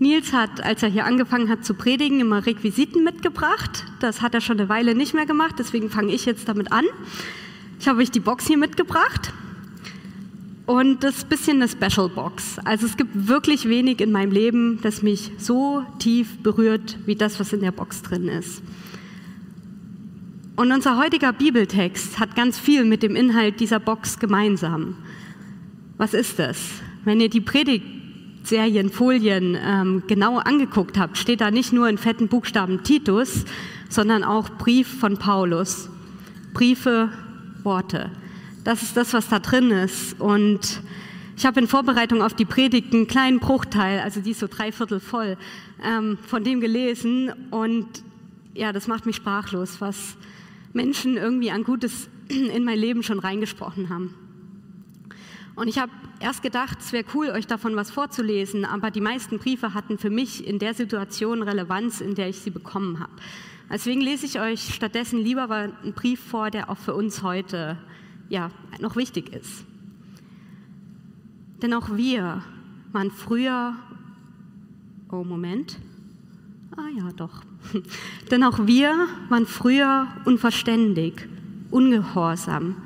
Nils 0.00 0.32
hat, 0.32 0.64
als 0.64 0.82
er 0.82 0.88
hier 0.88 1.04
angefangen 1.04 1.50
hat 1.50 1.64
zu 1.64 1.74
predigen, 1.74 2.20
immer 2.20 2.46
Requisiten 2.46 3.04
mitgebracht. 3.04 3.84
Das 4.00 4.22
hat 4.22 4.34
er 4.34 4.40
schon 4.40 4.58
eine 4.58 4.70
Weile 4.70 4.94
nicht 4.94 5.12
mehr 5.12 5.26
gemacht, 5.26 5.56
deswegen 5.58 5.90
fange 5.90 6.12
ich 6.12 6.24
jetzt 6.24 6.48
damit 6.48 6.72
an. 6.72 6.86
Ich 7.78 7.86
habe 7.86 8.00
euch 8.00 8.10
die 8.10 8.20
Box 8.20 8.46
hier 8.46 8.56
mitgebracht. 8.56 9.32
Und 10.64 11.04
das 11.04 11.18
ist 11.18 11.24
ein 11.24 11.28
bisschen 11.28 11.56
eine 11.62 11.68
Special 11.68 12.08
Box. 12.08 12.58
Also 12.64 12.86
es 12.86 12.96
gibt 12.96 13.28
wirklich 13.28 13.68
wenig 13.68 14.00
in 14.00 14.10
meinem 14.10 14.30
Leben, 14.30 14.78
das 14.82 15.02
mich 15.02 15.32
so 15.36 15.84
tief 15.98 16.38
berührt, 16.38 16.96
wie 17.04 17.16
das, 17.16 17.38
was 17.38 17.52
in 17.52 17.60
der 17.60 17.72
Box 17.72 18.00
drin 18.02 18.28
ist. 18.28 18.62
Und 20.56 20.72
unser 20.72 20.96
heutiger 20.96 21.32
Bibeltext 21.32 22.18
hat 22.18 22.36
ganz 22.36 22.58
viel 22.58 22.84
mit 22.84 23.02
dem 23.02 23.16
Inhalt 23.16 23.60
dieser 23.60 23.80
Box 23.80 24.18
gemeinsam. 24.18 24.96
Was 25.98 26.14
ist 26.14 26.38
das? 26.38 26.58
Wenn 27.04 27.20
ihr 27.20 27.28
die 27.28 27.40
Predigt 27.40 27.84
Serienfolien 28.42 29.56
ähm, 29.60 30.02
genau 30.06 30.38
angeguckt 30.38 30.98
habt, 30.98 31.18
steht 31.18 31.40
da 31.40 31.50
nicht 31.50 31.72
nur 31.72 31.88
in 31.88 31.98
fetten 31.98 32.28
Buchstaben 32.28 32.82
Titus, 32.82 33.44
sondern 33.88 34.24
auch 34.24 34.48
Brief 34.50 34.88
von 35.00 35.18
Paulus. 35.18 35.88
Briefe, 36.54 37.10
Worte. 37.62 38.10
Das 38.64 38.82
ist 38.82 38.96
das, 38.96 39.12
was 39.12 39.28
da 39.28 39.38
drin 39.38 39.70
ist. 39.70 40.20
Und 40.20 40.82
ich 41.36 41.46
habe 41.46 41.60
in 41.60 41.68
Vorbereitung 41.68 42.22
auf 42.22 42.34
die 42.34 42.44
Predigt 42.44 42.92
einen 42.92 43.06
kleinen 43.06 43.40
Bruchteil, 43.40 44.00
also 44.00 44.20
die 44.20 44.32
ist 44.32 44.40
so 44.40 44.46
dreiviertel 44.46 45.00
voll, 45.00 45.36
ähm, 45.82 46.18
von 46.26 46.44
dem 46.44 46.60
gelesen. 46.60 47.32
Und 47.50 47.86
ja, 48.54 48.72
das 48.72 48.88
macht 48.88 49.06
mich 49.06 49.16
sprachlos, 49.16 49.80
was 49.80 50.16
Menschen 50.72 51.16
irgendwie 51.16 51.50
an 51.50 51.64
Gutes 51.64 52.08
in 52.28 52.64
mein 52.64 52.78
Leben 52.78 53.02
schon 53.02 53.18
reingesprochen 53.18 53.88
haben. 53.88 54.14
Und 55.54 55.68
ich 55.68 55.78
habe 55.78 55.92
erst 56.20 56.42
gedacht, 56.42 56.78
es 56.80 56.92
wäre 56.92 57.04
cool, 57.14 57.30
euch 57.30 57.46
davon 57.46 57.76
was 57.76 57.90
vorzulesen, 57.90 58.64
aber 58.64 58.90
die 58.90 59.00
meisten 59.00 59.38
Briefe 59.38 59.74
hatten 59.74 59.98
für 59.98 60.10
mich 60.10 60.46
in 60.46 60.58
der 60.58 60.74
Situation 60.74 61.42
Relevanz, 61.42 62.00
in 62.00 62.14
der 62.14 62.28
ich 62.28 62.40
sie 62.40 62.50
bekommen 62.50 63.00
habe. 63.00 63.12
Deswegen 63.70 64.00
lese 64.00 64.26
ich 64.26 64.40
euch 64.40 64.74
stattdessen 64.74 65.20
lieber 65.20 65.48
einen 65.50 65.92
Brief 65.94 66.20
vor, 66.20 66.50
der 66.50 66.70
auch 66.70 66.78
für 66.78 66.94
uns 66.94 67.22
heute 67.22 67.78
ja, 68.28 68.50
noch 68.80 68.96
wichtig 68.96 69.32
ist. 69.32 69.64
Denn 71.62 71.74
auch 71.74 71.96
wir 71.96 72.42
waren 72.92 73.10
früher, 73.10 73.74
oh 75.12 75.22
Moment, 75.24 75.78
ah 76.76 76.88
ja 76.96 77.12
doch, 77.12 77.42
denn 78.30 78.42
auch 78.42 78.66
wir 78.66 79.06
waren 79.28 79.46
früher 79.46 80.08
unverständig, 80.24 81.28
ungehorsam, 81.70 82.76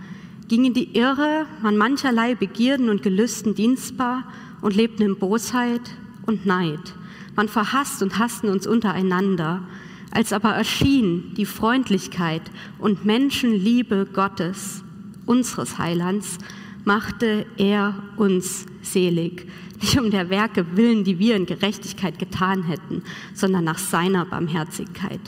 ging 0.54 0.66
in 0.66 0.72
die 0.72 0.96
Irre, 0.96 1.46
waren 1.62 1.76
mancherlei 1.76 2.36
Begierden 2.36 2.88
und 2.88 3.02
Gelüsten 3.02 3.56
dienstbar 3.56 4.22
und 4.62 4.76
lebten 4.76 5.02
in 5.02 5.18
Bosheit 5.18 5.80
und 6.26 6.46
Neid, 6.46 6.94
waren 7.34 7.48
verhasst 7.48 8.04
und 8.04 8.20
hassten 8.20 8.48
uns 8.50 8.64
untereinander. 8.64 9.64
Als 10.12 10.32
aber 10.32 10.50
erschien 10.50 11.34
die 11.36 11.44
Freundlichkeit 11.44 12.42
und 12.78 13.04
Menschenliebe 13.04 14.06
Gottes, 14.12 14.84
unseres 15.26 15.78
Heilands, 15.78 16.38
machte 16.84 17.46
er 17.56 18.00
uns 18.16 18.66
selig, 18.80 19.48
nicht 19.80 19.98
um 19.98 20.12
der 20.12 20.30
Werke 20.30 20.76
willen, 20.76 21.02
die 21.02 21.18
wir 21.18 21.34
in 21.34 21.46
Gerechtigkeit 21.46 22.20
getan 22.20 22.62
hätten, 22.62 23.02
sondern 23.34 23.64
nach 23.64 23.78
seiner 23.78 24.24
Barmherzigkeit 24.24 25.20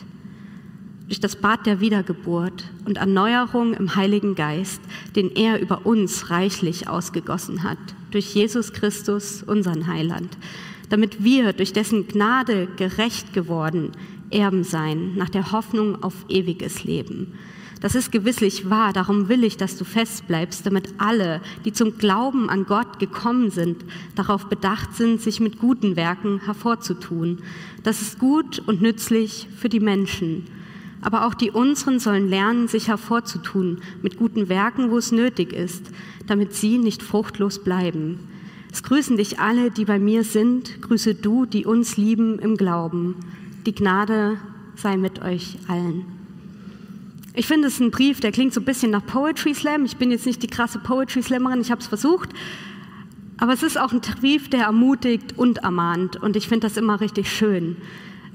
durch 1.07 1.21
das 1.21 1.37
Bad 1.37 1.67
der 1.67 1.81
Wiedergeburt 1.81 2.65
und 2.85 2.99
Erneuerung 2.99 3.75
im 3.75 3.95
Heiligen 3.95 4.35
Geist, 4.35 4.81
den 5.15 5.31
er 5.31 5.61
über 5.61 5.87
uns 5.87 6.31
reichlich 6.31 6.89
ausgegossen 6.89 7.63
hat, 7.63 7.79
durch 8.11 8.35
Jesus 8.35 8.73
Christus, 8.73 9.43
unseren 9.43 9.87
Heiland, 9.87 10.37
damit 10.89 11.23
wir 11.23 11.53
durch 11.53 11.73
dessen 11.73 12.09
Gnade 12.09 12.69
gerecht 12.77 13.33
geworden 13.33 13.93
Erben 14.31 14.65
sein, 14.65 15.15
nach 15.17 15.29
der 15.29 15.53
Hoffnung 15.53 16.03
auf 16.03 16.15
ewiges 16.29 16.83
Leben. 16.83 17.35
Das 17.81 17.95
ist 17.95 18.11
gewisslich 18.11 18.71
wahr, 18.71 18.93
darum 18.93 19.29
will 19.29 19.45
ich, 19.45 19.57
dass 19.59 19.77
du 19.77 19.85
festbleibst, 19.85 20.67
damit 20.67 20.95
alle, 20.99 21.41
die 21.65 21.73
zum 21.73 21.99
Glauben 21.99 22.49
an 22.51 22.65
Gott 22.65 22.99
gekommen 22.99 23.51
sind, 23.51 23.85
darauf 24.17 24.47
bedacht 24.47 24.95
sind, 24.95 25.21
sich 25.21 25.39
mit 25.39 25.61
guten 25.61 25.95
Werken 25.95 26.41
hervorzutun. 26.47 27.43
Das 27.85 28.03
ist 28.03 28.19
gut 28.19 28.61
und 28.67 28.83
nützlich 28.83 29.47
für 29.57 29.69
die 29.69 29.79
Menschen 29.79 30.47
aber 31.07 31.25
auch 31.25 31.35
die 31.35 31.53
unseren 31.53 32.01
sollen 32.01 32.29
lernen, 32.29 32.67
sich 32.67 32.89
hervorzutun 32.89 33.79
mit 34.03 34.17
guten 34.17 34.49
Werken, 34.49 34.91
wo 34.91 34.99
es 34.99 35.13
nötig 35.13 35.53
ist, 35.53 35.93
damit 36.27 36.53
sie 36.53 36.79
nicht 36.79 37.01
fruchtlos 37.01 37.63
bleiben. 37.63 38.19
Es 38.73 38.83
grüßen 38.83 39.17
dich 39.17 39.39
alle, 39.39 39.71
die 39.71 39.85
bei 39.85 40.01
mir 40.01 40.25
sind, 40.25 40.83
grüße 40.83 41.15
du, 41.15 41.47
die 41.47 41.65
uns 41.65 41.97
lieben 41.97 42.41
im 42.41 42.57
Glauben. 42.57 43.15
Die 43.67 43.73
Gnade 43.73 44.39
sei 44.75 44.97
mit 44.97 45.23
euch 45.23 45.59
allen. 45.69 46.07
Ich 47.35 47.47
finde 47.47 47.69
es 47.69 47.79
ein 47.79 47.93
Brief, 47.93 48.19
der 48.19 48.33
klingt 48.33 48.53
so 48.53 48.61
ein 48.61 48.67
bisschen 48.67 48.91
nach 48.91 49.07
Poetry 49.07 49.55
Slam. 49.55 49.85
Ich 49.85 49.99
bin 49.99 50.11
jetzt 50.11 50.27
nicht 50.27 50.43
die 50.43 50.49
krasse 50.49 50.81
Poetry 50.81 51.23
Slammerin, 51.23 51.61
ich 51.61 51.71
habe 51.71 51.81
es 51.81 51.87
versucht. 51.87 52.31
Aber 53.37 53.53
es 53.53 53.63
ist 53.63 53.79
auch 53.79 53.93
ein 53.93 54.01
Brief, 54.01 54.51
der 54.51 54.65
ermutigt 54.65 55.39
und 55.39 55.59
ermahnt. 55.59 56.17
Und 56.17 56.35
ich 56.35 56.49
finde 56.49 56.67
das 56.67 56.77
immer 56.77 57.01
richtig 57.01 57.31
schön. 57.31 57.77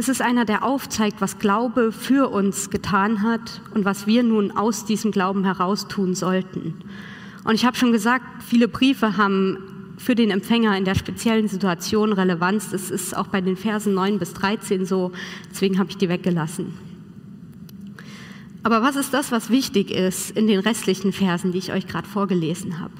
Es 0.01 0.09
ist 0.09 0.23
einer, 0.23 0.45
der 0.45 0.63
aufzeigt, 0.63 1.21
was 1.21 1.37
Glaube 1.37 1.91
für 1.91 2.31
uns 2.31 2.71
getan 2.71 3.21
hat 3.21 3.61
und 3.75 3.85
was 3.85 4.07
wir 4.07 4.23
nun 4.23 4.49
aus 4.49 4.83
diesem 4.83 5.11
Glauben 5.11 5.43
heraus 5.43 5.87
tun 5.87 6.15
sollten. 6.15 6.73
Und 7.43 7.53
ich 7.53 7.65
habe 7.65 7.77
schon 7.77 7.91
gesagt, 7.91 8.25
viele 8.41 8.67
Briefe 8.67 9.15
haben 9.15 9.93
für 9.99 10.15
den 10.15 10.31
Empfänger 10.31 10.75
in 10.75 10.85
der 10.85 10.95
speziellen 10.95 11.47
Situation 11.47 12.13
Relevanz. 12.13 12.71
Das 12.71 12.89
ist 12.89 13.15
auch 13.15 13.27
bei 13.27 13.41
den 13.41 13.55
Versen 13.55 13.93
9 13.93 14.17
bis 14.17 14.33
13 14.33 14.87
so. 14.87 15.11
Deswegen 15.51 15.77
habe 15.77 15.91
ich 15.91 15.97
die 15.97 16.09
weggelassen. 16.09 16.73
Aber 18.63 18.81
was 18.81 18.95
ist 18.95 19.13
das, 19.13 19.31
was 19.31 19.51
wichtig 19.51 19.91
ist 19.91 20.31
in 20.31 20.47
den 20.47 20.61
restlichen 20.61 21.13
Versen, 21.13 21.51
die 21.51 21.59
ich 21.59 21.73
euch 21.73 21.85
gerade 21.85 22.07
vorgelesen 22.07 22.79
habe? 22.79 22.93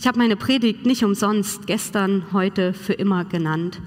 Ich 0.00 0.08
habe 0.08 0.18
meine 0.18 0.34
Predigt 0.34 0.86
nicht 0.86 1.04
umsonst 1.04 1.68
gestern, 1.68 2.24
heute, 2.32 2.72
für 2.72 2.94
immer 2.94 3.24
genannt. 3.24 3.80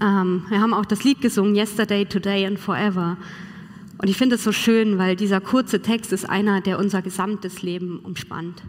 Ähm, 0.00 0.44
wir 0.48 0.60
haben 0.60 0.74
auch 0.74 0.84
das 0.84 1.04
Lied 1.04 1.20
gesungen, 1.20 1.54
Yesterday, 1.54 2.04
Today 2.04 2.46
and 2.46 2.58
Forever. 2.58 3.16
Und 3.98 4.08
ich 4.08 4.16
finde 4.16 4.36
es 4.36 4.44
so 4.44 4.52
schön, 4.52 4.98
weil 4.98 5.16
dieser 5.16 5.40
kurze 5.40 5.80
Text 5.80 6.12
ist 6.12 6.28
einer, 6.28 6.60
der 6.60 6.78
unser 6.78 7.00
gesamtes 7.00 7.62
Leben 7.62 8.00
umspannt. 8.00 8.62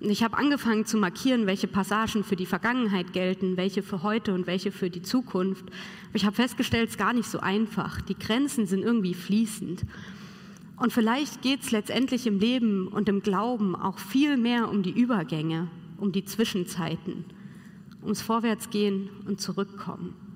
Und 0.00 0.10
ich 0.10 0.24
habe 0.24 0.36
angefangen 0.36 0.84
zu 0.84 0.96
markieren, 0.96 1.46
welche 1.46 1.68
Passagen 1.68 2.24
für 2.24 2.34
die 2.34 2.46
Vergangenheit 2.46 3.12
gelten, 3.12 3.56
welche 3.56 3.82
für 3.82 4.02
heute 4.02 4.34
und 4.34 4.48
welche 4.48 4.72
für 4.72 4.90
die 4.90 5.02
Zukunft. 5.02 5.64
Aber 5.66 6.16
ich 6.16 6.24
habe 6.24 6.34
festgestellt, 6.34 6.88
es 6.88 6.94
ist 6.94 6.98
gar 6.98 7.12
nicht 7.12 7.28
so 7.28 7.38
einfach. 7.38 8.00
Die 8.00 8.18
Grenzen 8.18 8.66
sind 8.66 8.82
irgendwie 8.82 9.14
fließend. 9.14 9.84
Und 10.76 10.92
vielleicht 10.92 11.42
geht 11.42 11.62
es 11.62 11.70
letztendlich 11.70 12.26
im 12.26 12.40
Leben 12.40 12.88
und 12.88 13.08
im 13.08 13.22
Glauben 13.22 13.76
auch 13.76 14.00
viel 14.00 14.36
mehr 14.36 14.68
um 14.68 14.82
die 14.82 14.90
Übergänge, 14.90 15.68
um 15.98 16.10
die 16.10 16.24
Zwischenzeiten, 16.24 17.24
ums 18.02 18.22
Vorwärtsgehen 18.22 19.08
und 19.26 19.40
Zurückkommen. 19.40 20.31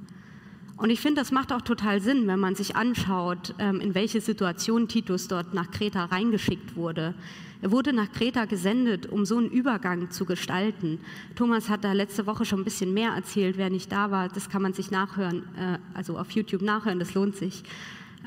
Und 0.77 0.91
ich 0.91 1.01
finde, 1.01 1.23
das 1.23 1.33
macht 1.33 1.53
auch 1.53 1.63
total 1.63 2.01
Sinn, 2.01 2.27
wenn 2.27 2.39
man 2.39 2.55
sich 2.55 2.77
anschaut, 2.77 3.55
ähm, 3.59 3.81
in 3.81 3.95
welche 3.95 4.21
Situation 4.21 4.89
Titus 4.89 5.27
dort 5.27 5.55
nach 5.55 5.71
Kreta 5.71 6.05
reingeschickt 6.05 6.77
wurde. 6.77 7.15
Er 7.63 7.71
wurde 7.71 7.95
nach 7.95 8.13
Kreta 8.13 8.45
gesendet, 8.45 9.07
um 9.07 9.25
so 9.25 9.39
einen 9.39 9.51
Übergang 9.51 10.11
zu 10.11 10.27
gestalten. 10.27 11.01
Thomas 11.35 11.71
hat 11.71 11.83
da 11.83 11.93
letzte 11.93 12.27
Woche 12.27 12.45
schon 12.45 12.61
ein 12.61 12.65
bisschen 12.65 12.93
mehr 12.93 13.13
erzählt, 13.13 13.57
wer 13.57 13.71
nicht 13.71 13.91
da 13.91 14.11
war. 14.11 14.29
Das 14.29 14.51
kann 14.51 14.61
man 14.61 14.75
sich 14.75 14.91
nachhören, 14.91 15.45
äh, 15.57 15.79
also 15.95 16.19
auf 16.19 16.31
YouTube 16.33 16.61
nachhören, 16.61 16.99
das 16.99 17.15
lohnt 17.15 17.37
sich. 17.37 17.65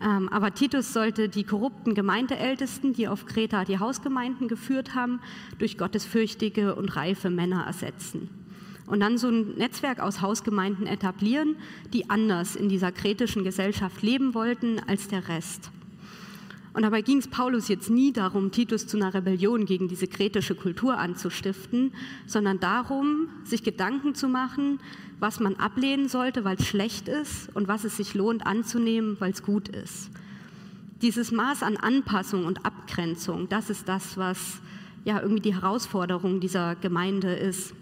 Ähm, 0.03 0.27
aber 0.29 0.53
Titus 0.53 0.91
sollte 0.91 1.29
die 1.29 1.43
korrupten 1.43 1.93
Gemeindeältesten, 1.93 2.93
die 2.93 3.07
auf 3.07 3.27
Kreta 3.27 3.63
die 3.63 3.77
Hausgemeinden 3.77 4.47
geführt 4.47 4.95
haben, 4.95 5.19
durch 5.59 5.77
gottesfürchtige 5.77 6.73
und 6.73 6.95
reife 6.95 7.29
Männer 7.29 7.65
ersetzen 7.65 8.38
und 8.89 8.99
dann 8.99 9.17
so 9.17 9.29
ein 9.29 9.55
Netzwerk 9.55 9.99
aus 9.99 10.21
Hausgemeinden 10.21 10.87
etablieren, 10.87 11.55
die 11.93 12.09
anders 12.09 12.55
in 12.55 12.69
dieser 12.69 12.91
kretischen 12.91 13.43
Gesellschaft 13.43 14.01
leben 14.01 14.33
wollten 14.33 14.79
als 14.87 15.07
der 15.07 15.27
Rest. 15.29 15.71
Und 16.73 16.83
dabei 16.83 17.01
ging 17.01 17.17
es 17.17 17.27
Paulus 17.27 17.67
jetzt 17.67 17.89
nie 17.89 18.13
darum, 18.13 18.51
Titus 18.51 18.87
zu 18.87 18.97
einer 18.97 19.13
Rebellion 19.13 19.65
gegen 19.65 19.87
diese 19.87 20.07
kretische 20.07 20.55
Kultur 20.55 20.97
anzustiften, 20.97 21.91
sondern 22.25 22.59
darum, 22.59 23.29
sich 23.43 23.63
Gedanken 23.63 24.15
zu 24.15 24.27
machen, 24.27 24.79
was 25.19 25.39
man 25.39 25.55
ablehnen 25.55 26.07
sollte, 26.07 26.43
weil 26.43 26.57
es 26.57 26.67
schlecht 26.67 27.07
ist 27.07 27.53
und 27.55 27.67
was 27.67 27.83
es 27.83 27.97
sich 27.97 28.13
lohnt 28.13 28.45
anzunehmen, 28.45 29.17
weil 29.19 29.31
es 29.31 29.43
gut 29.43 29.67
ist. 29.67 30.09
Dieses 31.01 31.31
Maß 31.31 31.63
an 31.63 31.77
Anpassung 31.77 32.45
und 32.45 32.65
Abgrenzung, 32.65 33.49
das 33.49 33.69
ist 33.69 33.87
das, 33.87 34.17
was 34.17 34.61
ja 35.05 35.21
irgendwie 35.21 35.41
die 35.41 35.55
Herausforderung 35.55 36.39
dieser 36.39 36.75
Gemeinde 36.75 37.33
ist. 37.33 37.73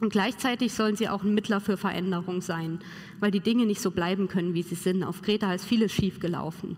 Und 0.00 0.10
gleichzeitig 0.10 0.74
sollen 0.74 0.96
sie 0.96 1.08
auch 1.08 1.22
ein 1.22 1.34
Mittler 1.34 1.60
für 1.60 1.76
Veränderung 1.76 2.42
sein, 2.42 2.80
weil 3.18 3.30
die 3.30 3.40
Dinge 3.40 3.64
nicht 3.64 3.80
so 3.80 3.90
bleiben 3.90 4.28
können, 4.28 4.54
wie 4.54 4.62
sie 4.62 4.74
sind. 4.74 5.02
Auf 5.02 5.22
Kreta 5.22 5.54
ist 5.54 5.64
vieles 5.64 5.92
schiefgelaufen. 5.92 6.76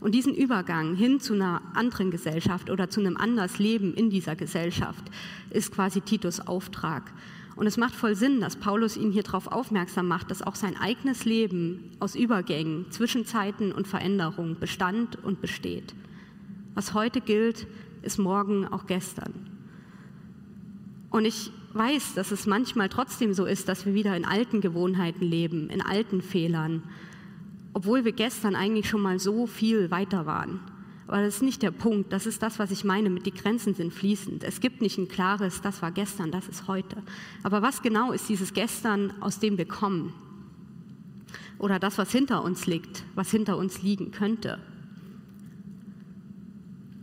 Und 0.00 0.14
diesen 0.14 0.34
Übergang 0.34 0.94
hin 0.94 1.18
zu 1.18 1.34
einer 1.34 1.62
anderen 1.74 2.10
Gesellschaft 2.10 2.70
oder 2.70 2.90
zu 2.90 3.00
einem 3.00 3.16
anders 3.16 3.58
Leben 3.58 3.94
in 3.94 4.10
dieser 4.10 4.36
Gesellschaft 4.36 5.04
ist 5.50 5.72
quasi 5.72 6.00
Titus 6.00 6.40
Auftrag. 6.40 7.12
Und 7.56 7.66
es 7.66 7.76
macht 7.76 7.94
voll 7.94 8.14
Sinn, 8.14 8.40
dass 8.40 8.56
Paulus 8.56 8.96
ihn 8.96 9.12
hier 9.12 9.22
darauf 9.22 9.46
aufmerksam 9.46 10.06
macht, 10.06 10.30
dass 10.30 10.42
auch 10.42 10.56
sein 10.56 10.76
eigenes 10.76 11.24
Leben 11.24 11.90
aus 12.00 12.16
Übergängen, 12.16 12.90
Zwischenzeiten 12.90 13.72
und 13.72 13.88
Veränderungen 13.88 14.58
bestand 14.58 15.22
und 15.24 15.40
besteht. 15.40 15.94
Was 16.74 16.94
heute 16.94 17.20
gilt, 17.20 17.66
ist 18.02 18.18
morgen 18.18 18.66
auch 18.66 18.86
gestern. 18.86 19.32
Und 21.10 21.24
ich 21.24 21.52
weiß, 21.74 22.14
dass 22.14 22.30
es 22.30 22.46
manchmal 22.46 22.88
trotzdem 22.88 23.34
so 23.34 23.44
ist, 23.44 23.68
dass 23.68 23.84
wir 23.86 23.94
wieder 23.94 24.16
in 24.16 24.24
alten 24.24 24.60
Gewohnheiten 24.60 25.24
leben, 25.24 25.68
in 25.70 25.82
alten 25.82 26.22
Fehlern, 26.22 26.84
obwohl 27.72 28.04
wir 28.04 28.12
gestern 28.12 28.54
eigentlich 28.54 28.88
schon 28.88 29.02
mal 29.02 29.18
so 29.18 29.46
viel 29.46 29.90
weiter 29.90 30.26
waren. 30.26 30.60
Aber 31.06 31.20
das 31.20 31.36
ist 31.36 31.42
nicht 31.42 31.62
der 31.62 31.70
Punkt. 31.70 32.12
Das 32.12 32.26
ist 32.26 32.42
das, 32.42 32.58
was 32.58 32.70
ich 32.70 32.84
meine 32.84 33.10
mit 33.10 33.26
die 33.26 33.34
Grenzen 33.34 33.74
sind 33.74 33.92
fließend. 33.92 34.42
Es 34.42 34.60
gibt 34.60 34.80
nicht 34.80 34.96
ein 34.96 35.08
klares, 35.08 35.60
das 35.60 35.82
war 35.82 35.90
gestern, 35.90 36.30
das 36.30 36.48
ist 36.48 36.66
heute. 36.66 36.96
Aber 37.42 37.60
was 37.60 37.82
genau 37.82 38.12
ist 38.12 38.28
dieses 38.28 38.54
Gestern, 38.54 39.12
aus 39.20 39.38
dem 39.38 39.58
wir 39.58 39.66
kommen? 39.66 40.14
Oder 41.58 41.78
das, 41.78 41.98
was 41.98 42.10
hinter 42.10 42.42
uns 42.42 42.66
liegt, 42.66 43.04
was 43.14 43.30
hinter 43.30 43.58
uns 43.58 43.82
liegen 43.82 44.12
könnte? 44.12 44.58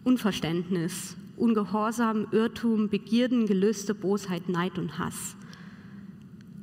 Unverständnis, 0.04 1.16
Ungehorsam, 1.42 2.28
Irrtum, 2.32 2.88
Begierden, 2.88 3.48
Gelüste, 3.48 3.96
Bosheit, 3.96 4.48
Neid 4.48 4.78
und 4.78 5.00
Hass. 5.00 5.36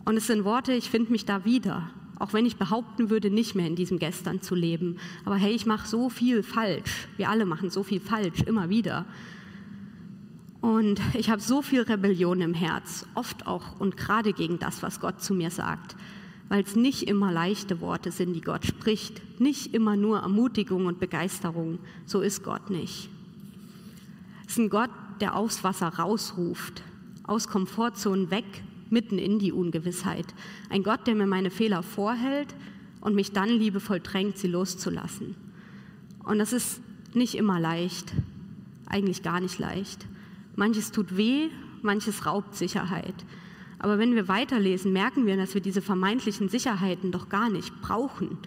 Und 0.05 0.17
es 0.17 0.29
sind 0.29 0.45
Worte, 0.45 0.73
ich 0.73 0.89
finde 0.89 1.11
mich 1.11 1.25
da 1.25 1.45
wieder. 1.45 1.91
Auch 2.21 2.33
wenn 2.33 2.47
ich 2.47 2.59
behaupten 2.59 3.11
würde, 3.11 3.29
nicht 3.29 3.57
mehr 3.57 3.67
in 3.67 3.75
diesem 3.75 3.99
Gestern 3.99 4.41
zu 4.41 4.55
leben. 4.55 4.99
Aber 5.25 5.35
hey, 5.35 5.53
ich 5.53 5.67
mache 5.67 5.89
so 5.89 6.09
viel 6.11 6.45
falsch. 6.45 7.09
Wir 7.17 7.29
alle 7.29 7.45
machen 7.45 7.71
so 7.71 7.83
viel 7.83 7.99
falsch, 7.99 8.43
immer 8.43 8.71
wieder. 8.71 9.05
Und 10.61 11.01
ich 11.15 11.29
habe 11.29 11.43
so 11.43 11.61
viel 11.61 11.83
Rebellion 11.83 12.41
im 12.41 12.55
Herz, 12.55 13.05
oft 13.17 13.49
auch 13.49 13.81
und 13.81 13.97
gerade 13.97 14.33
gegen 14.33 14.61
das, 14.61 14.83
was 14.85 15.01
Gott 15.01 15.21
zu 15.21 15.35
mir 15.35 15.51
sagt, 15.51 15.97
weil 16.49 16.63
es 16.63 16.77
nicht 16.77 17.09
immer 17.09 17.33
leichte 17.33 17.81
Worte 17.81 18.13
sind, 18.13 18.33
die 18.33 18.43
Gott 18.43 18.65
spricht, 18.65 19.41
nicht 19.41 19.75
immer 19.75 19.97
nur 19.97 20.21
Ermutigung 20.21 20.87
und 20.87 21.01
Begeisterung. 21.01 21.81
So 22.07 22.21
ist 22.21 22.45
Gott 22.45 22.71
nicht. 22.71 23.11
Es 24.49 24.55
ist 24.55 24.61
ein 24.61 24.71
Gott, 24.71 24.91
der 25.21 25.37
aufs 25.37 25.63
Wasser 25.63 25.89
rausruft, 25.89 26.83
aus 27.23 27.49
Komfortzonen 27.49 28.31
weg, 28.31 28.47
mitten 28.89 29.19
in 29.19 29.39
die 29.39 29.53
Ungewissheit. 29.53 30.25
Ein 30.71 30.83
Gott, 30.83 31.07
der 31.07 31.15
mir 31.15 31.27
meine 31.27 31.51
Fehler 31.51 31.83
vorhält 31.83 32.55
und 33.03 33.15
mich 33.15 33.33
dann 33.33 33.51
liebevoll 33.51 34.01
drängt, 34.01 34.39
sie 34.39 34.49
loszulassen. 34.49 35.37
Und 36.25 36.39
das 36.39 36.55
ist 36.55 36.81
nicht 37.13 37.35
immer 37.35 37.61
leicht, 37.61 38.15
eigentlich 38.87 39.23
gar 39.23 39.41
nicht 39.41 39.59
leicht. 39.59 40.07
Manches 40.57 40.93
tut 40.93 41.19
weh, 41.19 41.51
manches 41.83 42.25
raubt 42.25 42.55
Sicherheit. 42.55 43.27
Aber 43.79 43.99
wenn 43.99 44.15
wir 44.15 44.29
weiterlesen, 44.29 44.95
merken 44.95 45.27
wir, 45.27 45.37
dass 45.37 45.53
wir 45.53 45.61
diese 45.61 45.83
vermeintlichen 45.83 46.49
Sicherheiten 46.49 47.13
doch 47.13 47.29
gar 47.29 47.51
nicht 47.51 47.83
brauchen, 47.83 48.39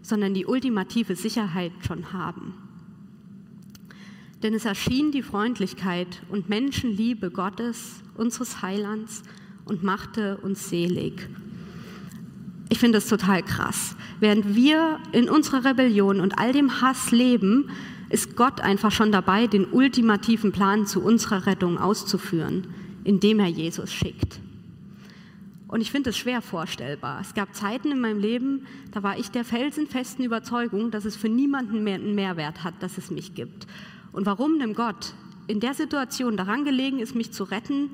sondern 0.00 0.32
die 0.32 0.46
ultimative 0.46 1.14
Sicherheit 1.14 1.72
schon 1.86 2.14
haben. 2.14 2.54
Denn 4.42 4.54
es 4.54 4.64
erschien 4.64 5.12
die 5.12 5.22
Freundlichkeit 5.22 6.22
und 6.28 6.48
Menschenliebe 6.48 7.30
Gottes, 7.30 8.02
unseres 8.16 8.62
Heilands, 8.62 9.22
und 9.64 9.82
machte 9.82 10.38
uns 10.38 10.68
selig. 10.68 11.28
Ich 12.68 12.78
finde 12.78 12.98
das 12.98 13.08
total 13.08 13.42
krass. 13.42 13.96
Während 14.18 14.54
wir 14.56 14.98
in 15.12 15.28
unserer 15.28 15.64
Rebellion 15.64 16.20
und 16.20 16.38
all 16.38 16.52
dem 16.52 16.80
Hass 16.80 17.10
leben, 17.10 17.70
ist 18.08 18.34
Gott 18.36 18.60
einfach 18.60 18.90
schon 18.90 19.12
dabei, 19.12 19.46
den 19.46 19.66
ultimativen 19.66 20.52
Plan 20.52 20.86
zu 20.86 21.02
unserer 21.02 21.46
Rettung 21.46 21.78
auszuführen, 21.78 22.66
indem 23.04 23.40
er 23.40 23.46
Jesus 23.46 23.92
schickt. 23.92 24.40
Und 25.68 25.80
ich 25.80 25.90
finde 25.90 26.10
es 26.10 26.18
schwer 26.18 26.42
vorstellbar. 26.42 27.20
Es 27.22 27.32
gab 27.32 27.54
Zeiten 27.54 27.90
in 27.90 28.00
meinem 28.00 28.18
Leben, 28.18 28.66
da 28.90 29.02
war 29.02 29.18
ich 29.18 29.30
der 29.30 29.44
felsenfesten 29.44 30.22
Überzeugung, 30.24 30.90
dass 30.90 31.06
es 31.06 31.16
für 31.16 31.30
niemanden 31.30 31.82
mehr 31.82 31.94
einen 31.94 32.14
Mehrwert 32.14 32.62
hat, 32.62 32.74
dass 32.80 32.98
es 32.98 33.10
mich 33.10 33.34
gibt. 33.34 33.66
Und 34.12 34.26
warum 34.26 34.58
dem 34.58 34.74
Gott 34.74 35.14
in 35.46 35.60
der 35.60 35.74
Situation 35.74 36.36
daran 36.36 36.64
gelegen 36.64 36.98
ist, 36.98 37.14
mich 37.14 37.32
zu 37.32 37.44
retten 37.44 37.90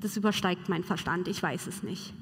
das 0.00 0.16
übersteigt 0.16 0.68
meinen 0.68 0.84
Verstand, 0.84 1.28
ich 1.28 1.42
weiß 1.42 1.66
es 1.66 1.82
nicht. 1.82 2.12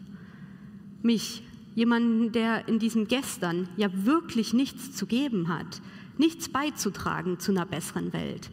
Mich, 1.02 1.42
jemanden, 1.74 2.32
der 2.32 2.68
in 2.68 2.78
diesem 2.78 3.06
Gestern 3.06 3.68
ja 3.76 3.88
wirklich 4.04 4.52
nichts 4.52 4.94
zu 4.94 5.06
geben 5.06 5.48
hat, 5.48 5.80
nichts 6.18 6.48
beizutragen 6.48 7.38
zu 7.38 7.52
einer 7.52 7.66
besseren 7.66 8.12
Welt. 8.12 8.50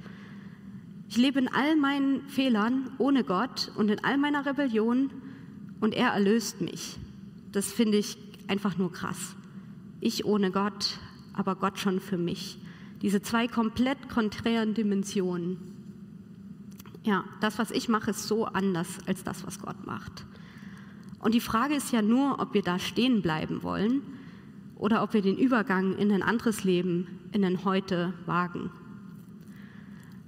Ich 1.09 1.17
lebe 1.17 1.39
in 1.39 1.47
all 1.47 1.75
meinen 1.75 2.27
Fehlern 2.27 2.91
ohne 2.97 3.23
Gott 3.23 3.71
und 3.75 3.89
in 3.89 4.03
all 4.03 4.17
meiner 4.17 4.45
Rebellion 4.45 5.09
und 5.79 5.93
er 5.93 6.09
erlöst 6.09 6.61
mich. 6.61 6.97
Das 7.51 7.71
finde 7.71 7.97
ich 7.97 8.17
einfach 8.47 8.77
nur 8.77 8.91
krass. 8.91 9.35
Ich 10.01 10.25
ohne 10.25 10.51
Gott, 10.51 10.99
aber 11.33 11.55
Gott 11.55 11.79
schon 11.79 11.99
für 11.99 12.17
mich. 12.17 12.59
Diese 13.01 13.21
zwei 13.21 13.47
komplett 13.47 14.09
konträren 14.09 14.73
Dimensionen. 14.73 15.57
Ja, 17.03 17.23
das, 17.39 17.59
was 17.59 17.71
ich 17.71 17.87
mache, 17.87 18.11
ist 18.11 18.27
so 18.27 18.45
anders 18.45 18.99
als 19.05 19.23
das, 19.23 19.45
was 19.45 19.59
Gott 19.59 19.85
macht. 19.85 20.25
Und 21.19 21.33
die 21.33 21.41
Frage 21.41 21.75
ist 21.75 21.91
ja 21.91 22.01
nur, 22.01 22.39
ob 22.39 22.53
wir 22.53 22.61
da 22.61 22.79
stehen 22.79 23.21
bleiben 23.21 23.63
wollen 23.63 24.01
oder 24.75 25.03
ob 25.03 25.13
wir 25.13 25.21
den 25.21 25.37
Übergang 25.37 25.97
in 25.97 26.11
ein 26.11 26.23
anderes 26.23 26.63
Leben, 26.63 27.07
in 27.31 27.43
ein 27.43 27.63
Heute 27.63 28.13
wagen. 28.25 28.71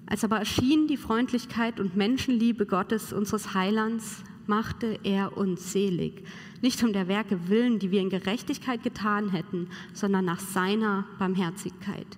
Als 0.05 0.23
aber 0.23 0.39
erschien 0.39 0.87
die 0.87 0.97
Freundlichkeit 0.97 1.79
und 1.79 1.95
Menschenliebe 1.95 2.65
Gottes, 2.65 3.11
unseres 3.11 3.53
Heilands, 3.53 4.23
machte 4.45 4.99
er 5.03 5.35
uns 5.37 5.73
selig. 5.73 6.23
Nicht 6.61 6.81
um 6.83 6.93
der 6.93 7.07
Werke 7.07 7.49
willen, 7.49 7.79
die 7.79 7.91
wir 7.91 8.01
in 8.01 8.09
Gerechtigkeit 8.09 8.83
getan 8.83 9.29
hätten, 9.29 9.67
sondern 9.93 10.25
nach 10.25 10.39
seiner 10.39 11.05
Barmherzigkeit 11.19 12.17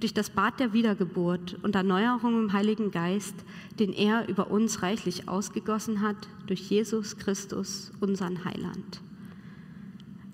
durch 0.00 0.14
das 0.14 0.30
Bad 0.30 0.58
der 0.58 0.72
Wiedergeburt 0.72 1.58
und 1.62 1.76
Erneuerung 1.76 2.38
im 2.38 2.52
Heiligen 2.52 2.90
Geist, 2.90 3.34
den 3.78 3.92
er 3.92 4.28
über 4.28 4.50
uns 4.50 4.82
reichlich 4.82 5.28
ausgegossen 5.28 6.00
hat, 6.00 6.16
durch 6.46 6.70
Jesus 6.70 7.18
Christus, 7.18 7.92
unseren 8.00 8.44
Heiland. 8.44 9.02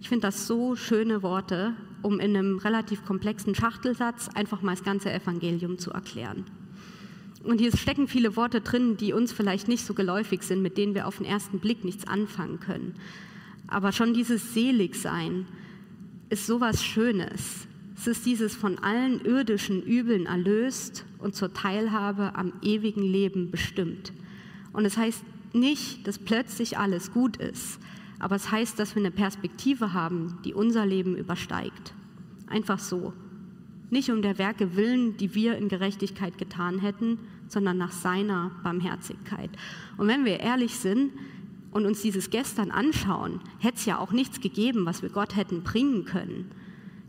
Ich 0.01 0.09
finde 0.09 0.29
das 0.29 0.47
so 0.47 0.77
schöne 0.77 1.23
Worte, 1.23 1.75
um 2.03 2.21
in 2.21 2.37
einem 2.37 2.59
relativ 2.59 3.05
komplexen 3.05 3.55
Schachtelsatz 3.55 4.29
einfach 4.29 4.63
mal 4.63 4.77
das 4.77 4.85
ganze 4.85 5.13
Evangelium 5.13 5.79
zu 5.79 5.91
erklären. 5.91 6.45
Und 7.43 7.61
hier 7.61 7.77
stecken 7.77 8.09
viele 8.09 8.37
Worte 8.37 8.61
drin, 8.61 8.97
die 8.97 9.13
uns 9.13 9.33
vielleicht 9.33 9.69
nicht 9.69 9.85
so 9.85 9.95
geläufig 9.95 10.43
sind, 10.43 10.63
mit 10.63 10.79
denen 10.79 10.95
wir 10.95 11.07
auf 11.07 11.19
den 11.19 11.27
ersten 11.27 11.59
Blick 11.59 11.85
nichts 11.85 12.07
anfangen 12.07 12.61
können. 12.61 12.95
Aber 13.69 13.93
schon 13.93 14.15
dieses 14.15 14.55
Seligsein 14.55 15.47
ist 16.29 16.47
sowas 16.47 16.85
Schönes. 16.85 17.67
Es 17.99 18.07
ist 18.07 18.27
dieses 18.27 18.55
von 18.55 18.79
allen 18.79 19.25
irdischen 19.25 19.83
Übeln 19.83 20.27
erlöst 20.27 21.07
und 21.19 21.35
zur 21.35 21.55
Teilhabe 21.55 22.35
am 22.35 22.53
ewigen 22.63 23.03
Leben 23.03 23.51
bestimmt. 23.51 24.13
Und 24.73 24.85
es 24.85 24.99
heißt 24.99 25.25
nicht, 25.55 26.07
dass 26.07 26.19
plötzlich 26.19 26.77
alles 26.77 27.13
gut 27.13 27.39
ist, 27.39 27.81
aber 28.19 28.37
es 28.37 28.51
heißt, 28.51 28.79
dass 28.79 28.95
wir 28.95 29.01
eine 29.01 29.11
Perspektive 29.11 29.95
haben, 29.95 30.39
die 30.45 30.53
unser 30.53 30.85
Leben 30.85 31.17
übersteigt. 31.17 31.95
Einfach 32.47 32.79
so. 32.79 33.15
Nicht 33.89 34.11
um 34.11 34.21
der 34.21 34.37
Werke 34.37 34.77
willen, 34.77 35.17
die 35.17 35.35
wir 35.35 35.57
in 35.57 35.69
Gerechtigkeit 35.69 36.37
getan 36.37 36.81
hätten, 36.81 37.19
sondern 37.49 37.79
nach 37.79 37.93
seiner 37.93 38.51
Barmherzigkeit. 38.63 39.51
Und 39.97 40.07
wenn 40.09 40.25
wir 40.25 40.41
ehrlich 40.41 40.77
sind 40.77 41.13
und 41.71 41.87
uns 41.87 42.03
dieses 42.03 42.31
Gestern 42.31 42.71
anschauen, 42.71 43.41
hätte 43.59 43.79
es 43.79 43.87
ja 43.87 43.99
auch 43.99 44.13
nichts 44.13 44.41
gegeben, 44.41 44.85
was 44.85 45.03
wir 45.03 45.09
Gott 45.09 45.35
hätten 45.35 45.63
bringen 45.63 46.05
können 46.05 46.51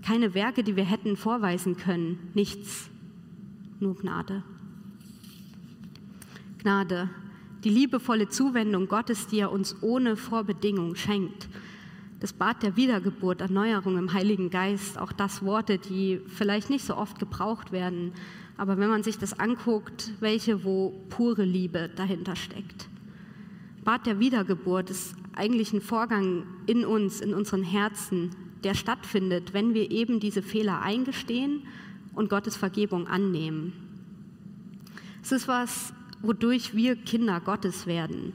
keine 0.01 0.33
Werke, 0.33 0.63
die 0.63 0.75
wir 0.75 0.85
hätten 0.85 1.17
vorweisen 1.17 1.77
können, 1.77 2.31
nichts, 2.33 2.89
nur 3.79 3.95
Gnade. 3.95 4.43
Gnade, 6.59 7.09
die 7.63 7.69
liebevolle 7.69 8.29
Zuwendung 8.29 8.87
Gottes, 8.87 9.27
die 9.27 9.39
er 9.39 9.51
uns 9.51 9.75
ohne 9.81 10.15
Vorbedingung 10.15 10.95
schenkt. 10.95 11.49
Das 12.19 12.33
Bad 12.33 12.63
der 12.63 12.75
Wiedergeburt, 12.75 13.41
Erneuerung 13.41 13.97
im 13.97 14.13
Heiligen 14.13 14.49
Geist, 14.49 14.97
auch 14.97 15.11
das 15.11 15.43
Worte, 15.43 15.77
die 15.77 16.21
vielleicht 16.27 16.69
nicht 16.69 16.85
so 16.85 16.95
oft 16.95 17.19
gebraucht 17.19 17.71
werden, 17.71 18.13
aber 18.57 18.79
wenn 18.79 18.89
man 18.89 19.03
sich 19.03 19.19
das 19.19 19.39
anguckt, 19.39 20.13
welche, 20.19 20.63
wo 20.63 21.05
pure 21.09 21.43
Liebe 21.43 21.89
dahinter 21.95 22.35
steckt. 22.35 22.89
Bad 23.83 24.07
der 24.07 24.19
Wiedergeburt 24.19 24.89
ist 24.89 25.15
eigentlich 25.35 25.71
ein 25.73 25.81
Vorgang 25.81 26.43
in 26.65 26.83
uns, 26.83 27.21
in 27.21 27.33
unseren 27.33 27.63
Herzen, 27.63 28.31
der 28.63 28.73
stattfindet, 28.73 29.53
wenn 29.53 29.73
wir 29.73 29.91
eben 29.91 30.19
diese 30.19 30.41
Fehler 30.41 30.81
eingestehen 30.81 31.63
und 32.13 32.29
Gottes 32.29 32.55
Vergebung 32.55 33.07
annehmen. 33.07 33.73
Es 35.21 35.31
ist 35.31 35.47
was, 35.47 35.93
wodurch 36.21 36.75
wir 36.75 36.95
Kinder 36.95 37.39
Gottes 37.39 37.85
werden. 37.85 38.33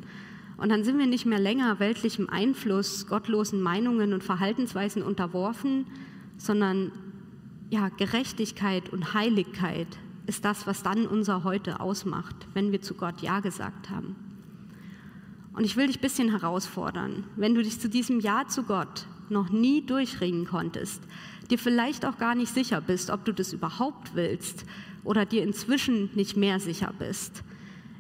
Und 0.57 0.69
dann 0.69 0.85
sind 0.85 0.99
wir 0.99 1.07
nicht 1.07 1.27
mehr 1.27 1.41
länger 1.41 1.81
weltlichem 1.81 2.29
Einfluss, 2.29 3.07
gottlosen 3.07 3.61
Meinungen 3.61 4.13
und 4.13 4.23
Verhaltensweisen 4.23 5.03
unterworfen, 5.03 5.87
sondern 6.37 6.93
ja, 7.71 7.89
Gerechtigkeit 7.89 8.91
und 8.91 9.15
Heiligkeit 9.15 9.89
ist 10.27 10.45
das, 10.45 10.67
was 10.67 10.83
dann 10.83 11.07
unser 11.07 11.43
Heute 11.43 11.81
ausmacht, 11.81 12.37
wenn 12.55 12.71
wir 12.71 12.83
zu 12.83 12.95
Gott 12.95 13.23
Ja 13.23 13.41
gesagt 13.41 13.91
haben. 13.91 14.15
Und 15.55 15.65
ich 15.65 15.77
will 15.77 15.87
dich 15.87 15.99
ein 15.99 16.03
bisschen 16.03 16.31
herausfordern, 16.31 17.25
wenn 17.37 17.55
du 17.55 17.63
dich 17.63 17.81
zu 17.81 17.89
diesem 17.89 18.21
Ja 18.21 18.47
zu 18.47 18.63
Gott 18.63 19.07
noch 19.33 19.51
nie 19.51 19.85
durchringen 19.85 20.47
konntest, 20.47 21.03
dir 21.51 21.59
vielleicht 21.59 22.07
auch 22.07 22.19
gar 22.19 22.35
nicht 22.35 22.55
sicher 22.55 22.81
bist, 22.81 23.11
ob 23.11 23.25
du 23.25 23.33
das 23.33 23.53
überhaupt 23.53 24.15
willst 24.15 24.65
oder 25.05 25.27
dir 25.27 25.43
inzwischen 25.43 26.11
nicht 26.15 26.37
mehr 26.37 26.61
sicher 26.61 26.93
bist. 26.99 27.43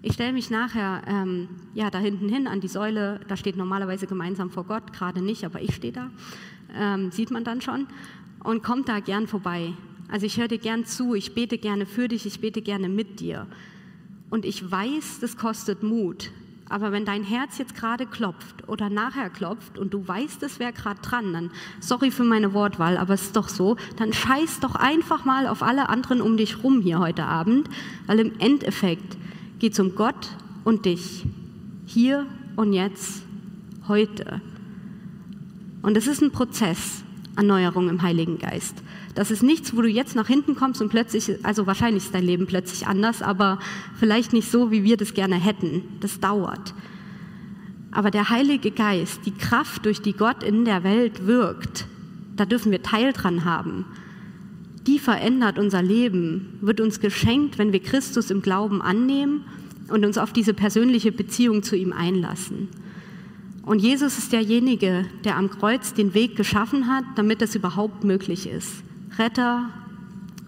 Ich 0.02 0.14
stelle 0.14 0.32
mich 0.32 0.50
nachher 0.50 1.02
ähm, 1.06 1.48
ja, 1.74 1.90
da 1.90 1.98
hinten 1.98 2.28
hin 2.28 2.46
an 2.46 2.60
die 2.60 2.68
Säule, 2.68 3.20
da 3.28 3.36
steht 3.36 3.56
normalerweise 3.56 4.06
gemeinsam 4.06 4.50
vor 4.50 4.64
Gott, 4.64 4.92
gerade 4.92 5.22
nicht, 5.22 5.44
aber 5.44 5.60
ich 5.62 5.74
stehe 5.74 5.92
da, 5.92 6.10
ähm, 6.74 7.10
sieht 7.12 7.30
man 7.30 7.44
dann 7.44 7.60
schon, 7.60 7.86
und 8.42 8.62
kommt 8.62 8.88
da 8.88 9.00
gern 9.00 9.28
vorbei. 9.28 9.72
Also 10.08 10.26
ich 10.26 10.38
höre 10.38 10.48
dir 10.48 10.58
gern 10.58 10.84
zu, 10.84 11.14
ich 11.14 11.34
bete 11.34 11.56
gerne 11.56 11.86
für 11.86 12.08
dich, 12.08 12.26
ich 12.26 12.40
bete 12.40 12.62
gerne 12.62 12.88
mit 12.88 13.20
dir. 13.20 13.46
Und 14.30 14.44
ich 14.44 14.70
weiß, 14.70 15.20
das 15.20 15.36
kostet 15.36 15.82
Mut. 15.82 16.30
Aber 16.72 16.90
wenn 16.90 17.04
dein 17.04 17.22
Herz 17.22 17.58
jetzt 17.58 17.74
gerade 17.74 18.06
klopft 18.06 18.66
oder 18.66 18.88
nachher 18.88 19.28
klopft 19.28 19.78
und 19.78 19.92
du 19.92 20.08
weißt, 20.08 20.42
es 20.42 20.58
wäre 20.58 20.72
gerade 20.72 21.02
dran, 21.02 21.30
dann, 21.34 21.50
sorry 21.80 22.10
für 22.10 22.24
meine 22.24 22.54
Wortwahl, 22.54 22.96
aber 22.96 23.12
es 23.12 23.24
ist 23.24 23.36
doch 23.36 23.50
so, 23.50 23.76
dann 23.96 24.14
scheiß 24.14 24.60
doch 24.60 24.74
einfach 24.74 25.26
mal 25.26 25.46
auf 25.46 25.62
alle 25.62 25.90
anderen 25.90 26.22
um 26.22 26.38
dich 26.38 26.64
rum 26.64 26.80
hier 26.80 26.98
heute 26.98 27.24
Abend, 27.24 27.68
weil 28.06 28.20
im 28.20 28.32
Endeffekt 28.38 29.18
geht 29.58 29.74
es 29.74 29.80
um 29.80 29.94
Gott 29.94 30.30
und 30.64 30.86
dich. 30.86 31.26
Hier 31.84 32.26
und 32.56 32.72
jetzt, 32.72 33.22
heute. 33.86 34.40
Und 35.82 35.98
es 35.98 36.06
ist 36.06 36.22
ein 36.22 36.30
Prozess, 36.30 37.04
Erneuerung 37.36 37.88
im 37.88 38.02
Heiligen 38.02 38.38
Geist. 38.38 38.82
Das 39.14 39.30
ist 39.30 39.42
nichts, 39.42 39.76
wo 39.76 39.82
du 39.82 39.88
jetzt 39.88 40.14
nach 40.16 40.26
hinten 40.26 40.54
kommst 40.54 40.82
und 40.82 40.88
plötzlich, 40.88 41.32
also 41.42 41.66
wahrscheinlich 41.66 42.04
ist 42.04 42.14
dein 42.14 42.24
Leben 42.24 42.46
plötzlich 42.46 42.86
anders, 42.86 43.22
aber 43.22 43.58
vielleicht 43.98 44.32
nicht 44.32 44.50
so, 44.50 44.70
wie 44.70 44.84
wir 44.84 44.96
das 44.96 45.14
gerne 45.14 45.36
hätten. 45.36 45.82
Das 46.00 46.20
dauert. 46.20 46.74
Aber 47.90 48.10
der 48.10 48.30
Heilige 48.30 48.70
Geist, 48.70 49.20
die 49.26 49.32
Kraft, 49.32 49.84
durch 49.84 50.00
die 50.00 50.14
Gott 50.14 50.42
in 50.42 50.64
der 50.64 50.82
Welt 50.82 51.26
wirkt, 51.26 51.86
da 52.36 52.46
dürfen 52.46 52.72
wir 52.72 52.82
Teil 52.82 53.12
dran 53.12 53.44
haben. 53.44 53.84
Die 54.86 54.98
verändert 54.98 55.58
unser 55.58 55.82
Leben, 55.82 56.58
wird 56.60 56.80
uns 56.80 57.00
geschenkt, 57.00 57.58
wenn 57.58 57.72
wir 57.72 57.80
Christus 57.80 58.30
im 58.30 58.42
Glauben 58.42 58.82
annehmen 58.82 59.44
und 59.88 60.04
uns 60.04 60.18
auf 60.18 60.32
diese 60.32 60.54
persönliche 60.54 61.12
Beziehung 61.12 61.62
zu 61.62 61.76
ihm 61.76 61.92
einlassen. 61.92 62.68
Und 63.62 63.78
Jesus 63.80 64.18
ist 64.18 64.32
derjenige, 64.32 65.06
der 65.24 65.36
am 65.36 65.50
Kreuz 65.50 65.94
den 65.94 66.14
Weg 66.14 66.36
geschaffen 66.36 66.88
hat, 66.88 67.04
damit 67.14 67.42
es 67.42 67.54
überhaupt 67.54 68.02
möglich 68.02 68.48
ist. 68.48 68.82
Retter 69.18 69.68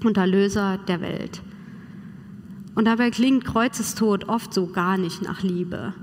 und 0.03 0.17
Erlöser 0.17 0.79
der 0.89 1.01
Welt. 1.01 1.43
Und 2.75 2.87
dabei 2.87 3.11
klingt 3.11 3.45
Kreuzestod 3.45 4.29
oft 4.29 4.53
so 4.53 4.67
gar 4.67 4.99
nicht 4.99 5.23
nach 5.23 5.43
Liebe, 5.43 5.95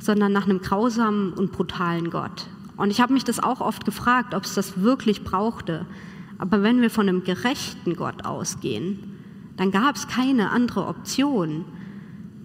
sondern 0.00 0.32
nach 0.32 0.44
einem 0.48 0.60
grausamen 0.60 1.32
und 1.32 1.52
brutalen 1.52 2.10
Gott. 2.10 2.48
Und 2.76 2.90
ich 2.90 3.00
habe 3.00 3.12
mich 3.12 3.24
das 3.24 3.38
auch 3.38 3.60
oft 3.60 3.84
gefragt, 3.84 4.34
ob 4.34 4.44
es 4.44 4.54
das 4.54 4.80
wirklich 4.80 5.22
brauchte. 5.22 5.86
Aber 6.38 6.64
wenn 6.64 6.80
wir 6.82 6.90
von 6.90 7.08
einem 7.08 7.22
gerechten 7.22 7.94
Gott 7.94 8.24
ausgehen, 8.24 8.98
dann 9.56 9.70
gab 9.70 9.94
es 9.94 10.08
keine 10.08 10.50
andere 10.50 10.86
Option. 10.86 11.64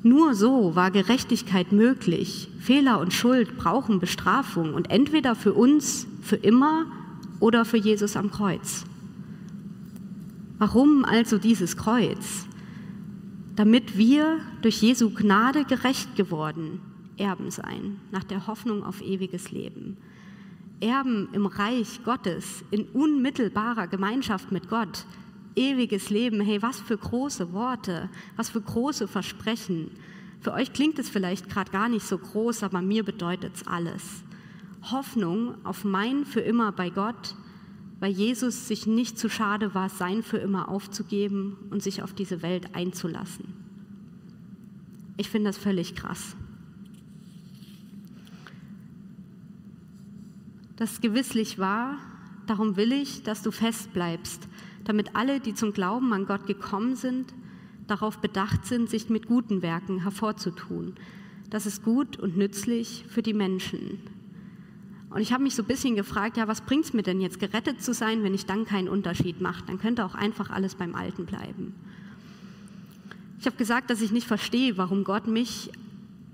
Nur 0.08 0.36
so 0.36 0.74
war 0.74 0.90
Gerechtigkeit 0.90 1.74
möglich. 1.74 2.48
Fehler 2.62 3.02
und 3.02 3.12
Schuld 3.12 3.58
brauchen 3.58 4.00
Bestrafung 4.00 4.74
und 4.74 4.90
entweder 4.90 5.36
für 5.36 5.54
uns 5.54 6.08
für 6.22 6.38
immer 6.38 6.86
oder 7.42 7.66
für 7.66 7.76
Jesus 7.76 8.16
am 8.16 8.32
Kreuz. 8.32 8.86
Warum 10.60 11.04
also 11.04 11.38
dieses 11.38 11.76
Kreuz? 11.76 12.46
Damit 13.58 13.98
wir 13.98 14.40
durch 14.62 14.82
Jesu 14.82 15.10
Gnade 15.10 15.66
gerecht 15.66 16.16
geworden 16.16 16.80
Erben 17.18 17.52
sein, 17.52 18.00
nach 18.12 18.24
der 18.24 18.48
Hoffnung 18.48 18.84
auf 18.84 19.02
ewiges 19.02 19.52
Leben. 19.52 19.98
Erben 20.80 21.28
im 21.34 21.48
Reich 21.48 22.00
Gottes, 22.06 22.64
in 22.72 22.86
unmittelbarer 22.94 23.88
Gemeinschaft 23.88 24.54
mit 24.54 24.70
Gott, 24.70 25.06
ewiges 25.58 26.10
Leben. 26.10 26.40
Hey, 26.40 26.62
was 26.62 26.80
für 26.80 26.98
große 26.98 27.52
Worte, 27.52 28.10
was 28.36 28.50
für 28.50 28.62
große 28.62 29.08
Versprechen. 29.08 29.92
Für 30.40 30.54
euch 30.54 30.72
klingt 30.72 31.00
es 31.00 31.10
vielleicht 31.10 31.50
gerade 31.50 31.72
gar 31.72 31.90
nicht 31.90 32.06
so 32.06 32.18
groß, 32.18 32.64
aber 32.64 32.82
mir 32.82 33.04
bedeutet 33.04 33.56
es 33.56 33.68
alles. 33.68 34.24
Hoffnung 34.92 35.56
auf 35.66 35.84
mein 35.84 36.26
für 36.26 36.40
immer 36.42 36.72
bei 36.72 36.90
Gott, 36.90 37.36
weil 38.00 38.12
Jesus 38.12 38.68
sich 38.68 38.86
nicht 38.86 39.18
zu 39.18 39.30
schade 39.30 39.74
war, 39.74 39.90
sein 39.90 40.22
für 40.22 40.38
immer 40.38 40.70
aufzugeben 40.70 41.58
und 41.72 41.82
sich 41.82 42.04
auf 42.04 42.14
diese 42.14 42.42
Welt 42.42 42.76
einzulassen. 42.76 43.54
Ich 45.18 45.30
finde 45.30 45.50
das 45.50 45.58
völlig 45.58 45.96
krass. 45.96 46.36
Das 50.76 50.92
ist 50.92 51.02
gewisslich 51.02 51.58
wahr, 51.58 51.98
darum 52.46 52.78
will 52.78 52.92
ich, 52.92 53.24
dass 53.24 53.42
du 53.42 53.50
fest 53.50 53.94
bleibst, 53.94 54.48
damit 54.88 55.16
alle, 55.16 55.40
die 55.40 55.54
zum 55.54 55.74
Glauben 55.74 56.14
an 56.14 56.26
Gott 56.26 56.48
gekommen 56.48 56.96
sind, 56.96 57.34
darauf 57.88 58.20
bedacht 58.20 58.66
sind, 58.66 58.90
sich 58.90 59.10
mit 59.10 59.28
guten 59.28 59.62
Werken 59.62 60.02
hervorzutun. 60.02 60.96
Das 61.50 61.66
ist 61.66 61.84
gut 61.84 62.18
und 62.18 62.38
nützlich 62.38 63.06
für 63.08 63.22
die 63.22 63.34
Menschen, 63.34 64.00
und 65.10 65.22
ich 65.22 65.32
habe 65.32 65.44
mich 65.44 65.56
so 65.56 65.64
ein 65.64 65.68
bisschen 65.68 65.96
gefragt, 65.96 66.38
ja, 66.38 66.48
was 66.48 66.62
bringt 66.62 66.86
es 66.86 66.94
mir 66.94 67.04
denn 67.04 67.22
jetzt, 67.22 67.40
gerettet 67.40 67.82
zu 67.82 67.94
sein, 67.94 68.24
wenn 68.24 68.34
ich 68.34 68.46
dann 68.46 68.66
keinen 68.66 68.90
Unterschied 68.90 69.42
mache? 69.42 69.64
Dann 69.66 69.80
könnte 69.80 70.06
auch 70.06 70.16
einfach 70.16 70.50
alles 70.50 70.76
beim 70.76 70.96
Alten 70.96 71.26
bleiben. 71.26 71.74
Ich 73.40 73.46
habe 73.46 73.56
gesagt, 73.56 73.90
dass 73.90 74.02
ich 74.02 74.12
nicht 74.12 74.28
verstehe, 74.28 74.78
warum 74.78 75.04
Gott 75.04 75.28
mich 75.28 75.72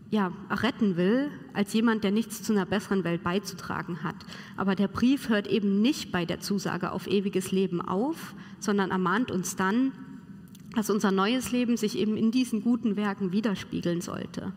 ja, 0.10 0.32
retten 0.50 0.96
will, 0.96 1.32
als 1.54 1.74
jemand, 1.74 2.04
der 2.04 2.12
nichts 2.12 2.44
zu 2.44 2.54
einer 2.54 2.66
besseren 2.66 3.04
Welt 3.04 3.24
beizutragen 3.24 4.04
hat. 4.04 4.16
Aber 4.58 4.76
der 4.76 4.88
Brief 4.88 5.30
hört 5.30 5.48
eben 5.48 5.82
nicht 5.82 6.12
bei 6.12 6.26
der 6.26 6.40
Zusage 6.40 6.92
auf 6.92 7.08
ewiges 7.08 7.52
Leben 7.52 7.82
auf, 7.82 8.36
sondern 8.60 8.92
ermahnt 8.92 9.32
uns 9.32 9.56
dann, 9.56 9.92
dass 10.76 10.90
unser 10.90 11.12
neues 11.12 11.52
Leben 11.52 11.78
sich 11.78 11.98
eben 11.98 12.18
in 12.18 12.32
diesen 12.32 12.62
guten 12.62 12.96
Werken 12.96 13.32
widerspiegeln 13.32 14.02
sollte. 14.02 14.54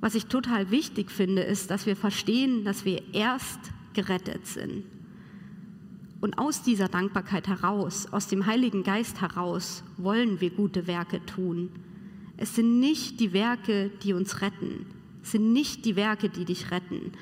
Was 0.00 0.14
ich 0.14 0.26
total 0.26 0.70
wichtig 0.70 1.10
finde, 1.10 1.42
ist, 1.42 1.70
dass 1.70 1.86
wir 1.86 1.96
verstehen, 1.96 2.64
dass 2.64 2.84
wir 2.84 3.02
erst 3.14 3.60
gerettet 3.94 4.46
sind. 4.46 4.84
Und 6.20 6.38
aus 6.38 6.62
dieser 6.62 6.88
Dankbarkeit 6.88 7.48
heraus, 7.48 8.06
aus 8.12 8.28
dem 8.28 8.46
Heiligen 8.46 8.84
Geist 8.84 9.20
heraus, 9.20 9.82
wollen 9.96 10.40
wir 10.40 10.50
gute 10.50 10.86
Werke 10.86 11.24
tun. 11.26 11.70
Es 12.42 12.56
sind 12.56 12.80
nicht 12.80 13.20
die 13.20 13.32
Werke, 13.32 13.92
die 14.02 14.14
uns 14.14 14.40
retten. 14.40 14.86
Es 15.22 15.30
sind 15.30 15.52
nicht 15.52 15.84
die 15.84 15.94
Werke, 15.94 16.28
die 16.28 16.44
dich 16.44 16.72
retten. 16.72 17.12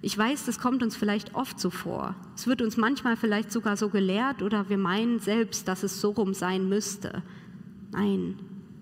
Ich 0.00 0.16
weiß, 0.16 0.46
das 0.46 0.58
kommt 0.58 0.82
uns 0.82 0.96
vielleicht 0.96 1.34
oft 1.34 1.60
so 1.60 1.68
vor. 1.68 2.16
Es 2.34 2.46
wird 2.46 2.62
uns 2.62 2.78
manchmal 2.78 3.18
vielleicht 3.18 3.52
sogar 3.52 3.76
so 3.76 3.90
gelehrt 3.90 4.40
oder 4.40 4.70
wir 4.70 4.78
meinen 4.78 5.20
selbst, 5.20 5.68
dass 5.68 5.82
es 5.82 6.00
so 6.00 6.12
rum 6.12 6.32
sein 6.32 6.70
müsste. 6.70 7.22
Nein, 7.90 8.38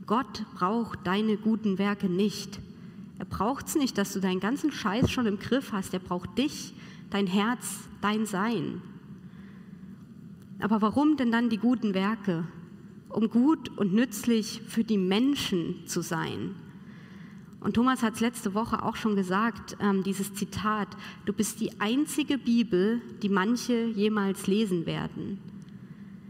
Gott 0.06 0.44
braucht 0.54 1.04
deine 1.08 1.36
guten 1.36 1.76
Werke 1.76 2.08
nicht. 2.08 2.60
Er 3.18 3.24
braucht 3.24 3.66
es 3.66 3.74
nicht, 3.74 3.98
dass 3.98 4.12
du 4.12 4.20
deinen 4.20 4.38
ganzen 4.38 4.70
Scheiß 4.70 5.10
schon 5.10 5.26
im 5.26 5.40
Griff 5.40 5.72
hast. 5.72 5.92
Er 5.92 5.98
braucht 5.98 6.38
dich, 6.38 6.72
dein 7.10 7.26
Herz, 7.26 7.80
dein 8.00 8.26
Sein. 8.26 8.80
Aber 10.60 10.82
warum 10.82 11.16
denn 11.16 11.32
dann 11.32 11.50
die 11.50 11.58
guten 11.58 11.94
Werke? 11.94 12.44
Um 13.10 13.28
gut 13.28 13.76
und 13.76 13.92
nützlich 13.92 14.62
für 14.66 14.84
die 14.84 14.98
Menschen 14.98 15.86
zu 15.86 16.00
sein. 16.00 16.54
Und 17.60 17.74
Thomas 17.74 18.02
hat 18.02 18.14
es 18.14 18.20
letzte 18.20 18.54
Woche 18.54 18.82
auch 18.82 18.96
schon 18.96 19.16
gesagt, 19.16 19.76
ähm, 19.80 20.02
dieses 20.02 20.32
Zitat, 20.34 20.88
du 21.26 21.32
bist 21.32 21.60
die 21.60 21.80
einzige 21.80 22.38
Bibel, 22.38 23.02
die 23.22 23.28
manche 23.28 23.84
jemals 23.88 24.46
lesen 24.46 24.86
werden. 24.86 25.38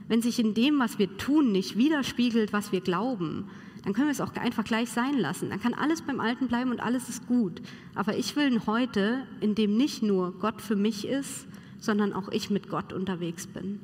Wenn 0.08 0.22
sich 0.22 0.40
in 0.40 0.54
dem, 0.54 0.80
was 0.80 0.98
wir 0.98 1.16
tun, 1.18 1.52
nicht 1.52 1.76
widerspiegelt, 1.76 2.52
was 2.52 2.72
wir 2.72 2.80
glauben, 2.80 3.44
dann 3.84 3.92
können 3.92 4.08
wir 4.08 4.12
es 4.12 4.20
auch 4.20 4.34
einfach 4.34 4.64
gleich 4.64 4.90
sein 4.90 5.18
lassen. 5.18 5.50
Dann 5.50 5.60
kann 5.60 5.72
alles 5.72 6.02
beim 6.02 6.18
Alten 6.18 6.48
bleiben 6.48 6.70
und 6.70 6.80
alles 6.80 7.08
ist 7.08 7.26
gut. 7.26 7.62
Aber 7.94 8.16
ich 8.16 8.34
will 8.34 8.46
ein 8.46 8.66
Heute, 8.66 9.26
in 9.40 9.54
dem 9.54 9.76
nicht 9.76 10.02
nur 10.02 10.32
Gott 10.38 10.60
für 10.60 10.76
mich 10.76 11.06
ist, 11.06 11.46
sondern 11.78 12.12
auch 12.12 12.28
ich 12.28 12.50
mit 12.50 12.68
Gott 12.68 12.92
unterwegs 12.92 13.46
bin. 13.46 13.80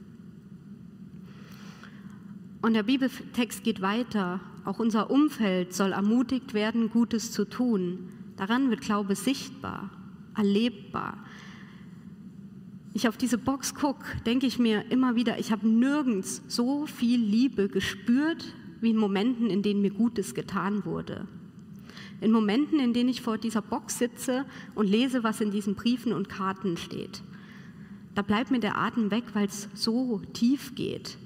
Und 2.67 2.75
der 2.75 2.83
Bibeltext 2.83 3.63
geht 3.63 3.81
weiter. 3.81 4.41
Auch 4.65 4.81
unser 4.81 5.09
Umfeld 5.09 5.73
soll 5.73 5.93
ermutigt 5.93 6.53
werden, 6.53 6.91
Gutes 6.91 7.31
zu 7.31 7.45
tun. 7.49 8.09
Daran 8.37 8.71
wird 8.71 8.81
Glaube 8.81 9.15
sichtbar, 9.15 9.89
erlebbar. 10.37 11.17
Ich 12.93 13.07
auf 13.07 13.17
diese 13.17 13.39
Box 13.39 13.77
gucke, 13.77 14.05
denke 14.27 14.49
ich 14.49 14.59
mir 14.59 14.91
immer 14.91 15.15
wieder, 15.15 15.39
ich 15.39 15.53
habe 15.53 15.69
nirgends 15.69 16.43
so 16.49 16.87
viel 16.87 17.21
Liebe 17.21 17.69
gespürt 17.69 18.53
wie 18.81 18.91
in 18.91 18.97
Momenten, 18.97 19.49
in 19.49 19.63
denen 19.63 19.81
mir 19.81 19.93
Gutes 19.93 20.35
getan 20.35 20.85
wurde. 20.85 21.29
In 22.21 22.33
Momenten, 22.33 22.81
in 22.81 22.93
denen 22.93 23.11
ich 23.11 23.23
vor 23.23 23.39
dieser 23.39 23.63
Box 23.63 24.01
sitze 24.01 24.45
und 24.75 24.89
lese, 24.89 25.23
was 25.23 25.41
in 25.41 25.53
diesen 25.53 25.77
Briefen 25.77 26.13
und 26.13 26.29
Karten 26.29 26.77
steht. 26.77 27.23
Da 28.17 28.23
bleibt 28.23 28.51
mir 28.51 28.59
der 28.59 28.77
Atem 28.77 29.13
weg, 29.13 29.23
weil 29.35 29.47
es 29.47 29.69
so 29.75 30.21
tief 30.33 30.75
geht. 30.75 31.17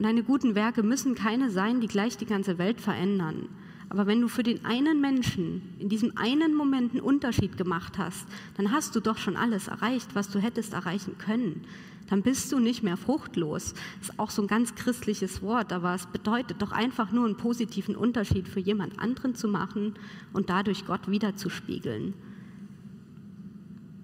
Und 0.00 0.04
deine 0.04 0.22
guten 0.22 0.54
Werke 0.54 0.82
müssen 0.82 1.14
keine 1.14 1.50
sein, 1.50 1.82
die 1.82 1.86
gleich 1.86 2.16
die 2.16 2.24
ganze 2.24 2.56
Welt 2.56 2.80
verändern. 2.80 3.50
Aber 3.90 4.06
wenn 4.06 4.22
du 4.22 4.28
für 4.28 4.42
den 4.42 4.64
einen 4.64 5.02
Menschen 5.02 5.74
in 5.78 5.90
diesem 5.90 6.16
einen 6.16 6.54
Moment 6.54 6.92
einen 6.92 7.02
Unterschied 7.02 7.58
gemacht 7.58 7.98
hast, 7.98 8.26
dann 8.56 8.72
hast 8.72 8.96
du 8.96 9.00
doch 9.00 9.18
schon 9.18 9.36
alles 9.36 9.68
erreicht, 9.68 10.14
was 10.14 10.30
du 10.30 10.38
hättest 10.38 10.72
erreichen 10.72 11.18
können. 11.18 11.66
Dann 12.08 12.22
bist 12.22 12.50
du 12.50 12.60
nicht 12.60 12.82
mehr 12.82 12.96
fruchtlos. 12.96 13.74
Das 13.98 14.08
ist 14.08 14.18
auch 14.18 14.30
so 14.30 14.40
ein 14.40 14.48
ganz 14.48 14.74
christliches 14.74 15.42
Wort, 15.42 15.70
aber 15.70 15.94
es 15.94 16.06
bedeutet 16.06 16.62
doch 16.62 16.72
einfach 16.72 17.12
nur 17.12 17.26
einen 17.26 17.36
positiven 17.36 17.94
Unterschied 17.94 18.48
für 18.48 18.60
jemand 18.60 18.98
anderen 18.98 19.34
zu 19.34 19.48
machen 19.48 19.96
und 20.32 20.48
dadurch 20.48 20.86
Gott 20.86 21.10
wiederzuspiegeln. 21.10 22.14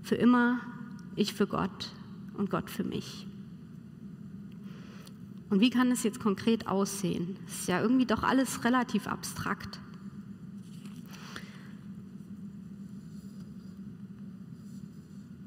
Für 0.03 0.17
immer 0.17 0.61
ich 1.15 1.33
für 1.33 1.47
Gott 1.47 1.91
und 2.37 2.50
Gott 2.50 2.69
für 2.69 2.85
mich. 2.85 3.26
Und 5.49 5.61
wie 5.61 5.71
kann 5.71 5.91
es 5.93 6.03
jetzt 6.03 6.21
konkret 6.21 6.67
aussehen? 6.67 7.37
Es 7.47 7.61
ist 7.61 7.69
ja 7.69 7.81
irgendwie 7.81 8.07
doch 8.07 8.23
alles 8.23 8.65
relativ 8.65 9.07
abstrakt. 9.07 9.79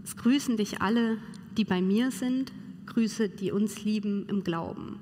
Es 0.03 0.15
grüßen 0.15 0.57
dich 0.57 0.81
alle, 0.81 1.17
die 1.57 1.65
bei 1.65 1.81
mir 1.81 2.11
sind, 2.11 2.53
Grüße, 2.85 3.29
die 3.29 3.51
uns 3.51 3.83
lieben 3.83 4.27
im 4.29 4.43
Glauben. 4.43 4.99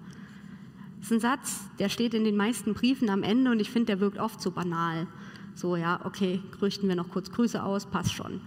Das 0.99 1.07
ist 1.07 1.13
ein 1.13 1.19
Satz, 1.19 1.61
der 1.79 1.89
steht 1.89 2.13
in 2.13 2.23
den 2.23 2.35
meisten 2.35 2.73
Briefen 2.73 3.09
am 3.09 3.23
Ende 3.23 3.51
und 3.51 3.59
ich 3.59 3.69
finde, 3.69 3.85
der 3.85 3.99
wirkt 3.99 4.19
oft 4.19 4.41
so 4.41 4.51
banal. 4.51 5.07
So, 5.53 5.75
ja, 5.75 6.05
okay, 6.05 6.41
richten 6.61 6.87
wir 6.87 6.95
noch 6.95 7.09
kurz 7.09 7.31
Grüße 7.31 7.63
aus, 7.63 7.85
passt 7.85 8.13
schon. 8.13 8.41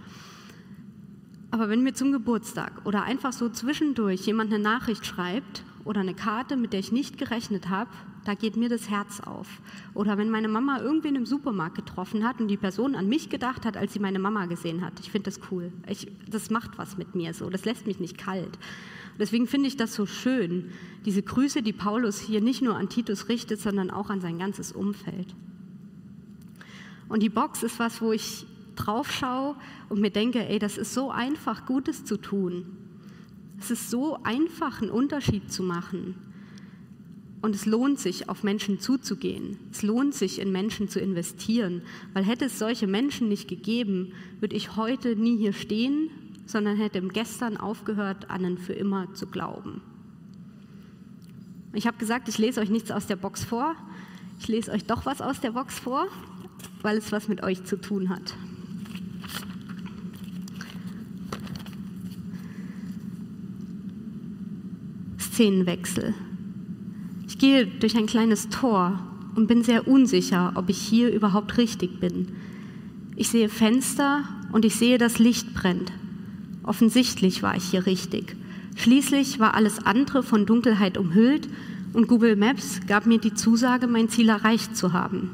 Aber 1.49 1.69
wenn 1.69 1.81
mir 1.81 1.93
zum 1.93 2.11
Geburtstag 2.11 2.85
oder 2.85 3.03
einfach 3.03 3.33
so 3.33 3.49
zwischendurch 3.49 4.25
jemand 4.25 4.53
eine 4.53 4.61
Nachricht 4.61 5.05
schreibt 5.05 5.63
oder 5.83 6.01
eine 6.01 6.13
Karte, 6.13 6.55
mit 6.55 6.73
der 6.73 6.79
ich 6.79 6.91
nicht 6.91 7.17
gerechnet 7.17 7.69
habe, 7.69 7.89
da 8.25 8.33
geht 8.35 8.55
mir 8.55 8.69
das 8.69 8.89
Herz 8.89 9.19
auf. 9.19 9.47
Oder 9.93 10.17
wenn 10.17 10.29
meine 10.29 10.47
Mama 10.47 10.79
irgendwen 10.79 11.15
im 11.15 11.25
Supermarkt 11.25 11.75
getroffen 11.75 12.27
hat 12.27 12.39
und 12.39 12.47
die 12.47 12.57
Person 12.57 12.95
an 12.95 13.07
mich 13.07 13.29
gedacht 13.29 13.65
hat, 13.65 13.77
als 13.77 13.93
sie 13.93 13.99
meine 13.99 14.19
Mama 14.19 14.45
gesehen 14.45 14.81
hat. 14.85 14.99
Ich 14.99 15.11
finde 15.11 15.31
das 15.31 15.39
cool. 15.51 15.71
Ich, 15.87 16.07
das 16.29 16.49
macht 16.49 16.77
was 16.77 16.97
mit 16.97 17.15
mir 17.15 17.33
so. 17.33 17.49
Das 17.49 17.65
lässt 17.65 17.87
mich 17.87 17.99
nicht 17.99 18.17
kalt. 18.17 18.59
Deswegen 19.19 19.47
finde 19.47 19.67
ich 19.67 19.77
das 19.77 19.93
so 19.93 20.05
schön, 20.05 20.71
diese 21.05 21.21
Grüße, 21.21 21.61
die 21.61 21.73
Paulus 21.73 22.19
hier 22.19 22.41
nicht 22.41 22.61
nur 22.61 22.75
an 22.75 22.89
Titus 22.89 23.27
richtet, 23.29 23.59
sondern 23.59 23.91
auch 23.91 24.09
an 24.09 24.21
sein 24.21 24.39
ganzes 24.39 24.71
Umfeld. 24.71 25.35
Und 27.09 27.21
die 27.21 27.29
Box 27.29 27.61
ist 27.61 27.77
was, 27.79 28.01
wo 28.01 28.13
ich 28.13 28.45
drauf 28.75 29.11
schaue 29.11 29.55
und 29.89 29.99
mir 29.99 30.11
denke, 30.11 30.47
ey, 30.47 30.59
das 30.59 30.77
ist 30.77 30.93
so 30.93 31.11
einfach, 31.11 31.65
Gutes 31.65 32.05
zu 32.05 32.17
tun. 32.17 32.77
Es 33.61 33.69
ist 33.69 33.91
so 33.91 34.17
einfach, 34.23 34.81
einen 34.81 34.89
Unterschied 34.89 35.51
zu 35.51 35.61
machen. 35.61 36.15
Und 37.43 37.53
es 37.55 37.67
lohnt 37.67 37.99
sich, 37.99 38.27
auf 38.27 38.41
Menschen 38.41 38.79
zuzugehen. 38.79 39.59
Es 39.71 39.83
lohnt 39.83 40.15
sich, 40.15 40.39
in 40.39 40.51
Menschen 40.51 40.89
zu 40.89 40.99
investieren. 40.99 41.83
Weil 42.13 42.23
hätte 42.23 42.45
es 42.45 42.57
solche 42.57 42.87
Menschen 42.87 43.29
nicht 43.29 43.47
gegeben, 43.47 44.13
würde 44.39 44.55
ich 44.55 44.75
heute 44.77 45.15
nie 45.15 45.37
hier 45.37 45.53
stehen, 45.53 46.09
sondern 46.47 46.75
hätte 46.75 47.01
gestern 47.03 47.55
aufgehört, 47.55 48.31
an 48.31 48.45
einen 48.45 48.57
für 48.57 48.73
immer 48.73 49.13
zu 49.13 49.27
glauben. 49.27 49.81
Ich 51.73 51.85
habe 51.85 51.97
gesagt, 51.97 52.29
ich 52.29 52.39
lese 52.39 52.61
euch 52.61 52.69
nichts 52.71 52.89
aus 52.89 53.05
der 53.05 53.15
Box 53.15 53.43
vor. 53.43 53.75
Ich 54.39 54.47
lese 54.47 54.71
euch 54.71 54.85
doch 54.85 55.05
was 55.05 55.21
aus 55.21 55.39
der 55.39 55.51
Box 55.51 55.77
vor, 55.77 56.07
weil 56.81 56.97
es 56.97 57.11
was 57.11 57.27
mit 57.27 57.43
euch 57.43 57.63
zu 57.63 57.79
tun 57.79 58.09
hat. 58.09 58.33
Szenenwechsel. 65.41 66.13
Ich 67.27 67.39
gehe 67.39 67.65
durch 67.65 67.97
ein 67.97 68.05
kleines 68.05 68.49
Tor 68.49 68.99
und 69.33 69.47
bin 69.47 69.63
sehr 69.63 69.87
unsicher, 69.87 70.51
ob 70.53 70.69
ich 70.69 70.77
hier 70.77 71.11
überhaupt 71.11 71.57
richtig 71.57 71.99
bin. 71.99 72.27
Ich 73.15 73.29
sehe 73.29 73.49
Fenster 73.49 74.23
und 74.51 74.65
ich 74.65 74.75
sehe, 74.75 74.99
dass 74.99 75.17
Licht 75.17 75.55
brennt. 75.55 75.91
Offensichtlich 76.61 77.41
war 77.41 77.55
ich 77.55 77.63
hier 77.63 77.87
richtig. 77.87 78.35
Schließlich 78.75 79.39
war 79.39 79.55
alles 79.55 79.83
andere 79.83 80.21
von 80.21 80.45
Dunkelheit 80.45 80.95
umhüllt 80.95 81.47
und 81.93 82.07
Google 82.07 82.35
Maps 82.35 82.81
gab 82.87 83.07
mir 83.07 83.17
die 83.17 83.33
Zusage, 83.33 83.87
mein 83.87 84.09
Ziel 84.09 84.29
erreicht 84.29 84.77
zu 84.77 84.93
haben. 84.93 85.31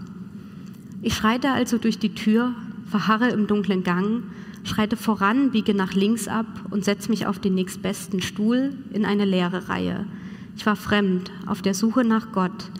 Ich 1.01 1.15
schreite 1.15 1.51
also 1.51 1.77
durch 1.77 1.99
die 1.99 2.15
Tür, 2.15 2.53
verharre 2.89 3.27
im 3.31 3.45
dunklen 3.45 3.83
Gang 3.83 4.23
schreite 4.67 4.97
voran, 4.97 5.51
biege 5.51 5.73
nach 5.73 5.93
links 5.93 6.27
ab 6.27 6.47
und 6.69 6.83
setze 6.83 7.09
mich 7.09 7.25
auf 7.25 7.39
den 7.39 7.55
nächstbesten 7.55 8.21
Stuhl 8.21 8.73
in 8.91 9.05
eine 9.05 9.25
leere 9.25 9.69
Reihe. 9.69 10.05
Ich 10.55 10.65
war 10.65 10.75
fremd, 10.75 11.31
auf 11.45 11.61
der 11.61 11.73
Suche 11.73 12.03
nach 12.03 12.31
Gott. 12.31 12.71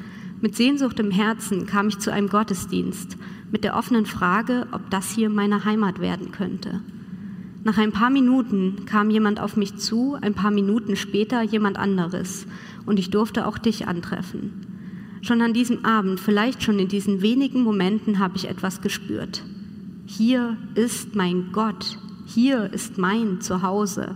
Mit 0.41 0.56
Sehnsucht 0.56 1.00
im 1.00 1.12
Herzen 1.12 1.65
kam 1.65 1.88
ich 1.88 2.00
zu 2.00 2.12
einem 2.12 2.30
Gottesdienst, 2.30 3.17
mit 3.52 3.63
der 3.63 3.76
offenen 3.76 4.06
Frage, 4.06 4.67
ob 4.71 4.89
das 4.89 5.12
hier 5.12 5.30
meine 5.30 5.65
Heimat 5.65 6.00
werden 6.00 6.32
könnte. 6.32 6.82
Nach 7.63 7.78
ein 7.78 7.91
paar 7.91 8.10
Minuten 8.10 8.86
kam 8.86 9.10
jemand 9.10 9.39
auf 9.39 9.58
mich 9.58 9.76
zu, 9.78 10.17
ein 10.21 10.34
paar 10.34 10.52
Minuten 10.52 10.95
später 10.95 11.41
jemand 11.41 11.78
anderes, 11.78 12.47
und 12.86 13.00
ich 13.00 13.10
durfte 13.10 13.45
auch 13.45 13.58
dich 13.58 13.88
antreffen. 13.88 14.67
Schon 15.21 15.41
an 15.41 15.54
diesem 15.54 15.84
Abend, 15.84 16.19
vielleicht 16.19 16.63
schon 16.63 16.80
in 16.80 16.88
diesen 16.88 17.21
wenigen 17.21 17.63
Momenten, 17.63 18.19
habe 18.19 18.38
ich 18.38 18.47
etwas 18.47 18.82
gespürt. 18.82 19.43
Hier 20.10 20.56
ist 20.74 21.15
mein 21.15 21.52
Gott, 21.52 21.98
hier 22.26 22.72
ist 22.72 22.98
mein 22.98 23.41
Zuhause. 23.41 24.15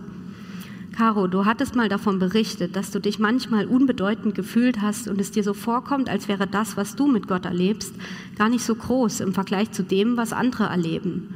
Caro, 0.96 1.26
du 1.26 1.44
hattest 1.44 1.76
mal 1.76 1.90
davon 1.90 2.18
berichtet, 2.18 2.76
dass 2.76 2.90
du 2.90 2.98
dich 2.98 3.18
manchmal 3.18 3.66
unbedeutend 3.66 4.34
gefühlt 4.34 4.80
hast 4.80 5.06
und 5.06 5.20
es 5.20 5.32
dir 5.32 5.44
so 5.44 5.52
vorkommt, 5.52 6.08
als 6.08 6.28
wäre 6.28 6.46
das, 6.46 6.78
was 6.78 6.96
du 6.96 7.06
mit 7.06 7.28
Gott 7.28 7.44
erlebst, 7.44 7.94
gar 8.38 8.48
nicht 8.48 8.64
so 8.64 8.74
groß 8.74 9.20
im 9.20 9.34
Vergleich 9.34 9.70
zu 9.72 9.82
dem, 9.82 10.16
was 10.16 10.32
andere 10.32 10.64
erleben. 10.64 11.34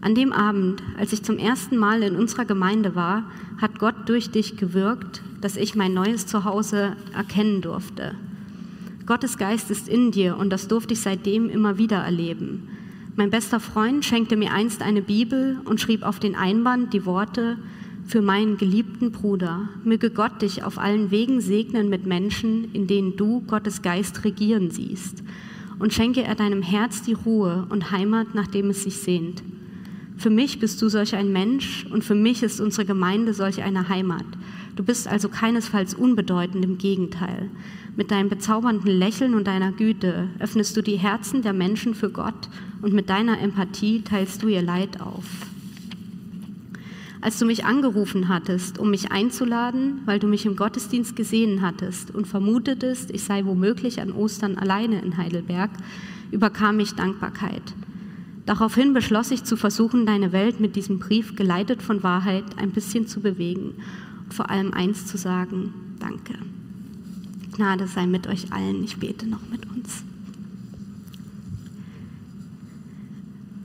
An 0.00 0.16
dem 0.16 0.32
Abend, 0.32 0.82
als 0.98 1.12
ich 1.12 1.22
zum 1.22 1.38
ersten 1.38 1.76
Mal 1.76 2.02
in 2.02 2.16
unserer 2.16 2.44
Gemeinde 2.44 2.96
war, 2.96 3.30
hat 3.58 3.78
Gott 3.78 4.08
durch 4.08 4.32
dich 4.32 4.56
gewirkt, 4.56 5.22
dass 5.40 5.56
ich 5.56 5.76
mein 5.76 5.94
neues 5.94 6.26
Zuhause 6.26 6.96
erkennen 7.14 7.62
durfte. 7.62 8.16
Gottes 9.06 9.38
Geist 9.38 9.70
ist 9.70 9.88
in 9.88 10.10
dir 10.10 10.36
und 10.36 10.50
das 10.50 10.66
durfte 10.66 10.94
ich 10.94 11.00
seitdem 11.00 11.48
immer 11.48 11.78
wieder 11.78 11.98
erleben. 11.98 12.68
Mein 13.14 13.28
bester 13.28 13.60
Freund 13.60 14.06
schenkte 14.06 14.38
mir 14.38 14.52
einst 14.52 14.80
eine 14.80 15.02
Bibel 15.02 15.60
und 15.66 15.80
schrieb 15.80 16.02
auf 16.02 16.18
den 16.18 16.34
Einband 16.34 16.94
die 16.94 17.04
Worte 17.04 17.58
für 18.06 18.22
meinen 18.22 18.56
geliebten 18.56 19.12
Bruder. 19.12 19.68
Möge 19.84 20.08
Gott 20.08 20.40
dich 20.40 20.64
auf 20.64 20.78
allen 20.78 21.10
Wegen 21.10 21.42
segnen 21.42 21.90
mit 21.90 22.06
Menschen, 22.06 22.72
in 22.72 22.86
denen 22.86 23.16
du 23.18 23.42
Gottes 23.42 23.82
Geist 23.82 24.24
regieren 24.24 24.70
siehst. 24.70 25.22
Und 25.78 25.92
schenke 25.92 26.22
er 26.22 26.34
deinem 26.34 26.62
Herz 26.62 27.02
die 27.02 27.12
Ruhe 27.12 27.66
und 27.68 27.90
Heimat, 27.90 28.28
nachdem 28.34 28.70
es 28.70 28.84
sich 28.84 28.96
sehnt. 28.96 29.42
Für 30.16 30.30
mich 30.30 30.58
bist 30.58 30.80
du 30.80 30.88
solch 30.88 31.14
ein 31.14 31.32
Mensch 31.32 31.84
und 31.92 32.04
für 32.04 32.14
mich 32.14 32.42
ist 32.42 32.60
unsere 32.62 32.86
Gemeinde 32.86 33.34
solch 33.34 33.62
eine 33.62 33.90
Heimat. 33.90 34.24
Du 34.74 34.82
bist 34.82 35.06
also 35.06 35.28
keinesfalls 35.28 35.94
unbedeutend, 35.94 36.64
im 36.64 36.78
Gegenteil. 36.78 37.50
Mit 37.94 38.10
deinem 38.10 38.30
bezaubernden 38.30 38.90
Lächeln 38.90 39.34
und 39.34 39.46
deiner 39.46 39.70
Güte 39.70 40.28
öffnest 40.38 40.74
du 40.76 40.82
die 40.82 40.96
Herzen 40.96 41.42
der 41.42 41.52
Menschen 41.52 41.94
für 41.94 42.08
Gott 42.08 42.48
und 42.80 42.94
mit 42.94 43.10
deiner 43.10 43.38
Empathie 43.38 44.00
teilst 44.00 44.42
du 44.42 44.48
ihr 44.48 44.62
Leid 44.62 45.00
auf. 45.02 45.24
Als 47.20 47.38
du 47.38 47.44
mich 47.44 47.66
angerufen 47.66 48.28
hattest, 48.28 48.78
um 48.78 48.90
mich 48.90 49.12
einzuladen, 49.12 50.00
weil 50.06 50.18
du 50.18 50.26
mich 50.26 50.46
im 50.46 50.56
Gottesdienst 50.56 51.14
gesehen 51.16 51.60
hattest 51.60 52.12
und 52.12 52.26
vermutetest, 52.26 53.10
ich 53.10 53.24
sei 53.24 53.44
womöglich 53.44 54.00
an 54.00 54.10
Ostern 54.10 54.56
alleine 54.56 55.02
in 55.02 55.18
Heidelberg, 55.18 55.70
überkam 56.30 56.78
mich 56.78 56.94
Dankbarkeit. 56.94 57.62
Daraufhin 58.46 58.94
beschloss 58.94 59.30
ich 59.30 59.44
zu 59.44 59.56
versuchen, 59.56 60.06
deine 60.06 60.32
Welt 60.32 60.58
mit 60.58 60.74
diesem 60.74 60.98
Brief, 60.98 61.36
geleitet 61.36 61.82
von 61.82 62.02
Wahrheit, 62.02 62.44
ein 62.56 62.70
bisschen 62.70 63.06
zu 63.06 63.20
bewegen 63.20 63.74
vor 64.32 64.50
allem 64.50 64.72
eins 64.72 65.06
zu 65.06 65.16
sagen, 65.16 65.72
danke. 65.98 66.34
Gnade 67.54 67.86
sei 67.86 68.06
mit 68.06 68.26
euch 68.26 68.52
allen. 68.52 68.82
Ich 68.82 68.96
bete 68.96 69.26
noch 69.26 69.46
mit 69.50 69.66
uns. 69.70 70.04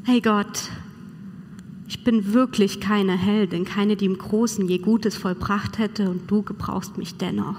Hey 0.03 0.21
Gott, 0.21 0.69
ich 1.87 2.03
bin 2.03 2.33
wirklich 2.33 2.79
keine 2.79 3.17
Heldin, 3.17 3.65
keine, 3.65 3.95
die 3.95 4.05
im 4.05 4.17
Großen 4.17 4.67
je 4.67 4.77
Gutes 4.77 5.15
vollbracht 5.15 5.77
hätte 5.77 6.09
und 6.09 6.29
du 6.29 6.43
gebrauchst 6.43 6.97
mich 6.97 7.15
dennoch. 7.17 7.57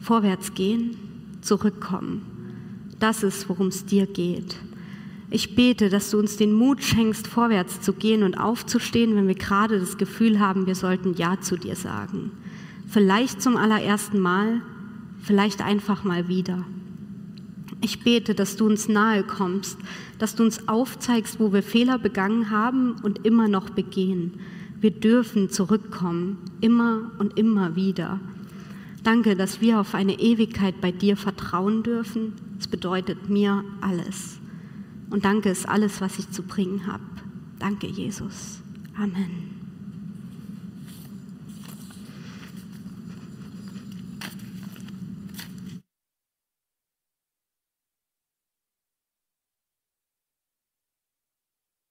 Vorwärts 0.00 0.54
gehen, 0.54 0.96
zurückkommen. 1.40 2.22
Das 2.98 3.22
ist, 3.22 3.48
worum 3.48 3.68
es 3.68 3.84
dir 3.84 4.06
geht. 4.06 4.56
Ich 5.34 5.54
bete, 5.54 5.88
dass 5.88 6.10
du 6.10 6.18
uns 6.18 6.36
den 6.36 6.52
Mut 6.52 6.82
schenkst, 6.84 7.26
vorwärts 7.26 7.80
zu 7.80 7.94
gehen 7.94 8.22
und 8.22 8.34
aufzustehen, 8.34 9.16
wenn 9.16 9.28
wir 9.28 9.34
gerade 9.34 9.80
das 9.80 9.96
Gefühl 9.96 10.38
haben, 10.40 10.66
wir 10.66 10.74
sollten 10.74 11.14
Ja 11.14 11.40
zu 11.40 11.56
dir 11.56 11.74
sagen. 11.74 12.32
Vielleicht 12.86 13.40
zum 13.40 13.56
allerersten 13.56 14.18
Mal, 14.18 14.60
vielleicht 15.22 15.62
einfach 15.62 16.04
mal 16.04 16.28
wieder. 16.28 16.66
Ich 17.80 18.04
bete, 18.04 18.34
dass 18.34 18.56
du 18.56 18.66
uns 18.66 18.90
nahe 18.90 19.22
kommst, 19.22 19.78
dass 20.18 20.34
du 20.34 20.42
uns 20.42 20.68
aufzeigst, 20.68 21.40
wo 21.40 21.50
wir 21.50 21.62
Fehler 21.62 21.98
begangen 21.98 22.50
haben 22.50 22.96
und 23.02 23.24
immer 23.24 23.48
noch 23.48 23.70
begehen. 23.70 24.34
Wir 24.82 24.90
dürfen 24.90 25.48
zurückkommen, 25.48 26.36
immer 26.60 27.10
und 27.18 27.38
immer 27.38 27.74
wieder. 27.74 28.20
Danke, 29.02 29.34
dass 29.34 29.62
wir 29.62 29.80
auf 29.80 29.94
eine 29.94 30.20
Ewigkeit 30.20 30.82
bei 30.82 30.92
dir 30.92 31.16
vertrauen 31.16 31.82
dürfen. 31.82 32.34
Es 32.58 32.68
bedeutet 32.68 33.30
mir 33.30 33.64
alles. 33.80 34.41
Und 35.12 35.26
danke 35.26 35.50
ist 35.50 35.68
alles, 35.68 36.00
was 36.00 36.18
ich 36.18 36.30
zu 36.30 36.42
bringen 36.42 36.86
habe. 36.86 37.04
Danke, 37.58 37.86
Jesus. 37.86 38.62
Amen. 38.96 39.51